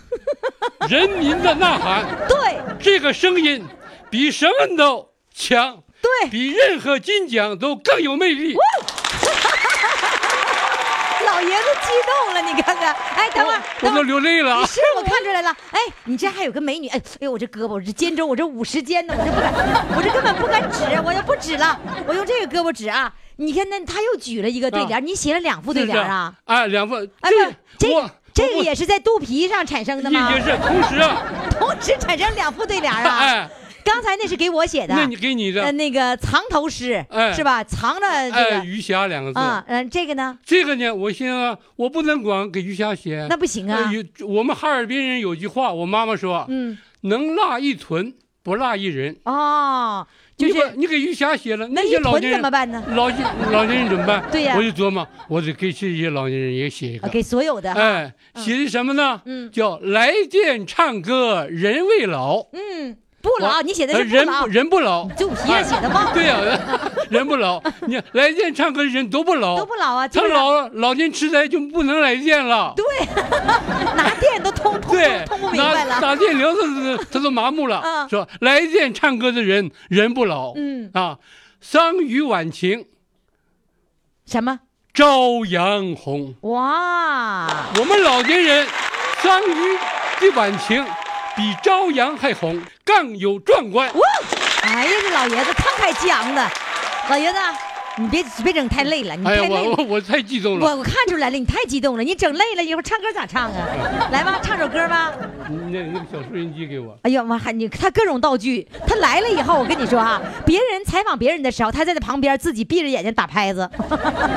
[0.88, 2.04] 人民的呐喊。
[2.28, 2.56] 对。
[2.78, 3.64] 这个声音
[4.10, 8.56] 比什么都强，对，比任何金奖都更有魅力。
[12.02, 12.96] 动了，你看看。
[13.14, 14.06] 哎，等会儿，我都。
[14.06, 14.66] 流泪了啊！
[14.66, 19.52] 是我看出来了，哎，你这还有个美女，哎，哎呦，我这胳膊，我这肩周，我这五十肩呢，我这不敢，
[19.96, 21.76] 我这根本不敢指，我就不指了，
[22.06, 23.12] 我用这个胳膊指啊。
[23.38, 26.32] 你看，那他又举了一个对联，你写了两副对联啊？
[26.44, 31.22] 哎，两副，哎，不，这个这个也是在肚皮上产生的吗是同时啊，
[31.58, 33.18] 同时产生两副对联啊？
[33.18, 33.50] 哎，
[33.86, 37.62] 刚才那是给我写的，那你给你呃的，那个藏头诗哎是吧？
[37.62, 39.38] 藏着这哎，个余霞两个字。
[39.38, 43.92] 啊，嗯，这个呢，这个呢，我现在我不能光给余霞写，那不行啊呃。
[43.92, 48.12] 有我们哈尔滨人有句话，我妈妈说，嗯，能落一屯，
[48.42, 49.16] 不落一人。
[49.24, 50.04] 哦，
[50.36, 52.82] 就是你给余霞写了，那些老年人怎么办呢？
[52.90, 54.28] 老年老年人怎么办？
[54.32, 57.06] 对呀我就琢磨，我得给这些老年人也写一个。
[57.06, 59.22] 啊给所有的，哎，写的什么呢？
[59.24, 62.48] 嗯叫来电唱歌人未老。
[62.52, 62.96] 嗯，
[63.38, 65.08] 不老，你写的呃人是不老，人不老。
[65.16, 66.36] 就皮上写的 对呀、
[67.10, 67.62] 人不老。
[67.86, 72.72] 你来电唱歌的人都不老，都不老啊，基他老了，老年痴呆就不能来电了。
[72.76, 72.84] 对，
[73.96, 76.46] 拿电都通通对，通不明白了，打电铃
[76.98, 78.26] 他他都麻木了，嗯是吧？
[78.40, 81.18] 来电唱歌的人人不老，嗯啊，
[81.60, 82.86] 桑榆晚晴
[84.24, 84.60] 什么？
[84.94, 86.34] 朝阳红。
[86.40, 87.46] 哇，
[87.78, 88.66] 我们老年人，
[89.22, 89.76] 桑榆
[90.20, 90.82] 的晚晴
[91.36, 93.86] 比朝阳还红，更有壮观。
[93.92, 94.00] 哇，
[94.62, 96.50] 哎呀，这老爷子慷慨激昂的，
[97.10, 97.38] 老爷子，
[97.98, 99.62] 你别别整太累了，你太累了。
[99.62, 100.66] 我我我太激动了。
[100.66, 104.08] 我我看出来了，你太激动了，你整累了，一会儿唱歌咋唱啊？
[104.12, 105.12] 来吧，唱首歌吧。
[105.48, 106.98] 那那个小收音机给我。
[107.02, 113.68] 哎呀妈，还你他各种道具，他来了以后，我跟你说啊，别人采访别人的时候，他在那旁边自己闭着眼睛打拍子，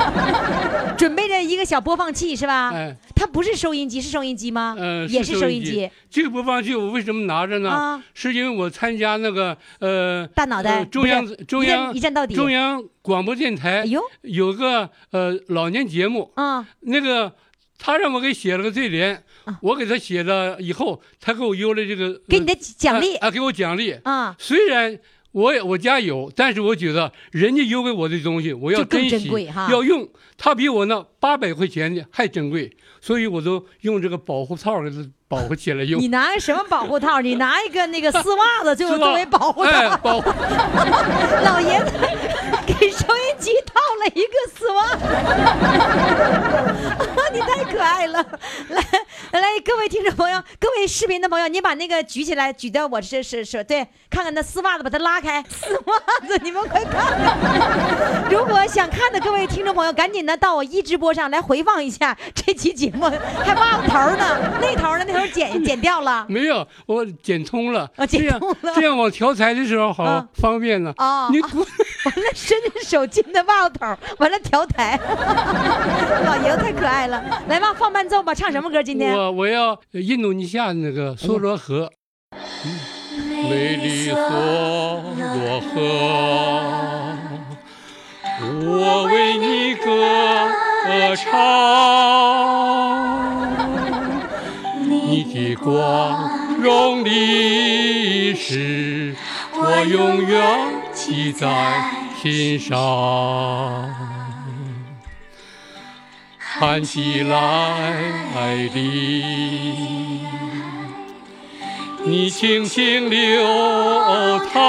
[0.96, 2.70] 准备着一个小播放器是吧？
[2.72, 4.74] 哎他不是收音机，是收音机吗？
[4.78, 5.90] 呃，也是收收音机。。
[6.08, 7.68] 这个播放器我为什么拿着呢？
[7.68, 13.84] 啊是因为我参加那个呃大脑袋呃中央中央一站一站到底中央广播电台
[14.22, 17.34] 有个呃老年节目，啊，那个
[17.76, 23.16] 他让我给写了个对联，啊我给他写了以后，他给我邮了这个给你的奖励。
[23.16, 23.90] 啊啊给我奖励。
[24.04, 24.96] 啊，虽然
[25.32, 29.28] 我也我家有，但是我觉得人家邮给我的东西，我要珍惜，
[29.68, 30.08] 要用。
[30.38, 36.00] 他比我那八百块钱的还珍贵，所以我都用这个保护套给它保护起来用。
[36.00, 37.20] 你拿个什么保护套？
[37.20, 39.96] 你拿一个那个丝袜子，就 作为保护套。
[39.98, 40.28] 保护。
[41.46, 41.92] 老爷子
[42.66, 44.98] 给收音机套了一个丝袜。
[47.32, 48.26] 你太可爱了！
[48.70, 48.82] 来
[49.30, 55.40] 来，各位听众朋友，各位视频的朋友，你把那个举起来，举到我这，是是，对，看看那丝袜子，把它拉开。
[55.48, 58.28] 丝袜子，你们快看。
[58.28, 63.08] 如果想看的各位听众朋友，赶紧的到我一直播上来回放一下这期节目，
[63.44, 65.19] 还挖个头呢，那头呢，那头。
[65.28, 66.26] 剪剪掉了。
[66.30, 70.92] 没有，我剪通了，啊剪通了这样我调台的时候好啊方便呢。
[70.96, 71.54] 啊你滚！
[71.54, 74.98] 完了，伸着手进的袜子头，完了调台，
[76.24, 77.22] 老爷子太可爱了。
[77.48, 78.82] 来吧，放伴奏吧，唱什么歌？
[78.82, 81.90] 今天我我要印度尼西亚那个梭罗河，
[83.18, 85.76] 美丽梭罗河，
[88.64, 89.86] 我为你歌
[91.16, 91.28] 唱，
[95.10, 96.30] 你的光
[96.60, 99.16] 荣历史，
[99.54, 100.40] 我永远
[100.92, 101.90] 记在
[102.22, 103.90] 心上。
[106.38, 107.92] 看起来
[108.72, 108.78] 的，
[112.04, 113.42] 你轻轻流
[114.52, 114.60] 淌，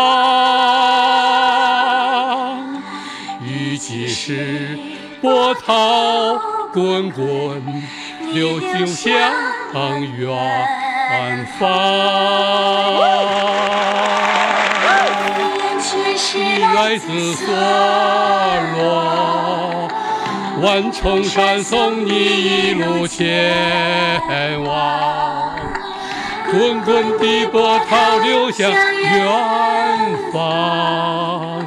[3.46, 4.80] 雨季时
[5.22, 6.36] 波涛
[6.74, 7.62] 滚滚，
[8.34, 9.14] 流就向
[9.74, 11.70] 远方。
[16.74, 17.46] 来自梭
[18.76, 19.90] 罗。
[20.62, 24.22] 万重山送你一路前
[24.64, 25.56] 往，
[26.52, 28.78] 滚滚的波涛流向远
[30.32, 31.66] 方，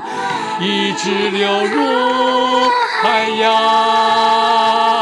[0.60, 2.70] 一直流入
[3.02, 4.93] 海洋。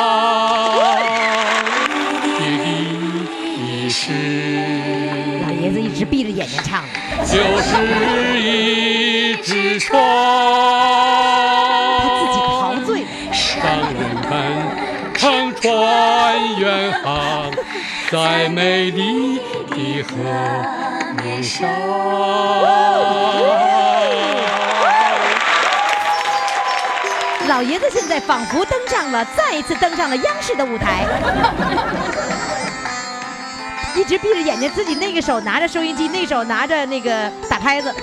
[7.72, 9.98] 是一只船。
[12.02, 13.06] 他自己陶醉了。
[13.64, 13.98] 让人
[14.28, 14.30] 们
[15.14, 15.62] 乘船
[16.58, 17.50] 远航，
[18.10, 20.12] 在美丽的河
[21.22, 21.66] 面上。
[27.48, 31.04] 老爷子现在仿佛登上了，再一次登上了央视的舞台。
[33.94, 37.30] 一直闭着眼睛，自己那个手拿着收音机，那手拿着那个
[37.62, 37.94] 拍子，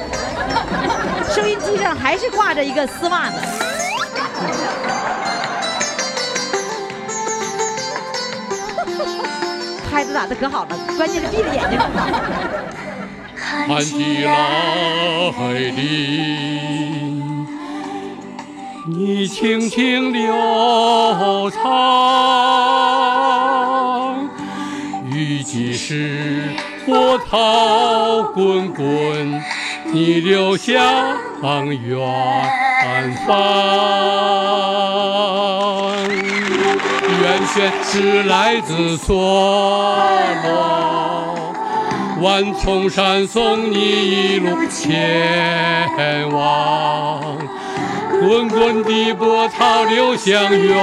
[1.35, 3.35] 收音机上还是挂着一个丝袜子。
[9.91, 11.77] 拍子打的可好了，关键是闭着眼睛。
[13.35, 14.31] 看起来
[15.33, 15.75] 的，
[18.87, 21.59] 你轻轻流淌，
[25.11, 26.53] 雨季时
[26.89, 29.43] 波涛滚滚，
[29.93, 30.75] 你流向
[31.67, 31.95] 远
[33.27, 33.37] 方。
[37.21, 39.13] 源泉是来自梭
[40.43, 41.53] 罗，
[42.21, 45.87] 万重山送你一路前
[46.31, 47.37] 往，
[48.19, 50.75] 滚滚的波涛流向远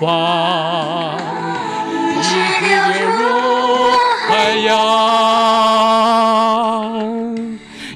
[0.00, 1.16] 方，
[4.52, 4.74] 太阳。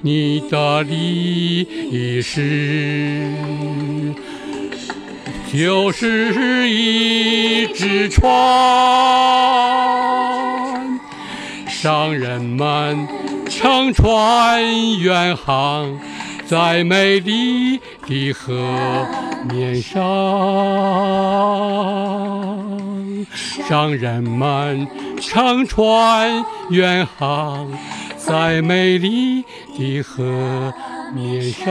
[0.00, 3.30] 你的历史。
[5.52, 8.30] 就是一只船，
[11.68, 13.06] 商人们
[13.48, 15.98] 乘船远航，
[16.46, 18.54] 在美丽的河
[19.50, 20.00] 面上。
[23.68, 24.86] 让人们
[25.20, 27.68] 乘船远航，
[28.16, 29.44] 在美丽
[29.76, 30.72] 的河
[31.14, 31.66] 面上。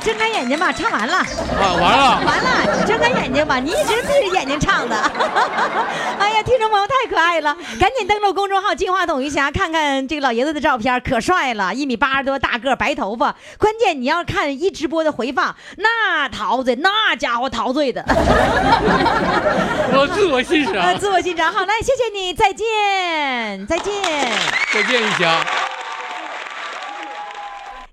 [0.00, 1.16] 睁开眼睛吧，唱完了。
[1.18, 2.20] 啊，完了。
[2.24, 4.96] 完了，你睁开眼睛吧，你一直闭着眼睛唱的。
[6.18, 13.34] 哎呀，听众朋友太可爱了，赶紧登录公众号“金话筒余霞”，看看这个老爷子的照片，可帅了，一米八十多，大个，白头发。
[13.58, 18.04] 关键你要看一直播的回放，那陶醉，那家伙陶醉的。
[19.92, 20.98] 我 自我欣呃，赏。
[20.98, 21.52] 自我欣赏。
[21.52, 23.92] 好，来，谢谢你，再见，再见。
[24.72, 25.75] 再见一下。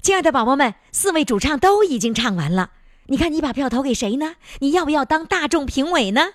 [0.03, 2.71] 亲爱的宝宝们，四位主唱都已经唱完了，
[3.07, 4.33] 你看你把票投给谁呢？
[4.59, 6.31] 你要不要当大众评委呢？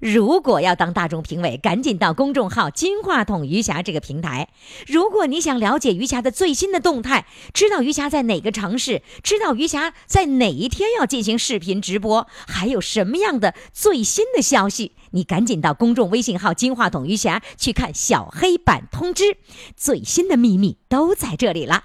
[0.00, 4.48] 如果要当大众评委，赶紧到公众号“金话筒余霞”这个平台。
[4.88, 19.36] 如果你想了解余霞的最新的动态，知道余霞在哪个城市，知道余霞在哪一天要进行视频直播，还有什么样的最新的消息，你赶紧到公众微信号“金话筒余霞”去看小黑板通知，
[19.76, 21.84] 最新的秘密都在这里了。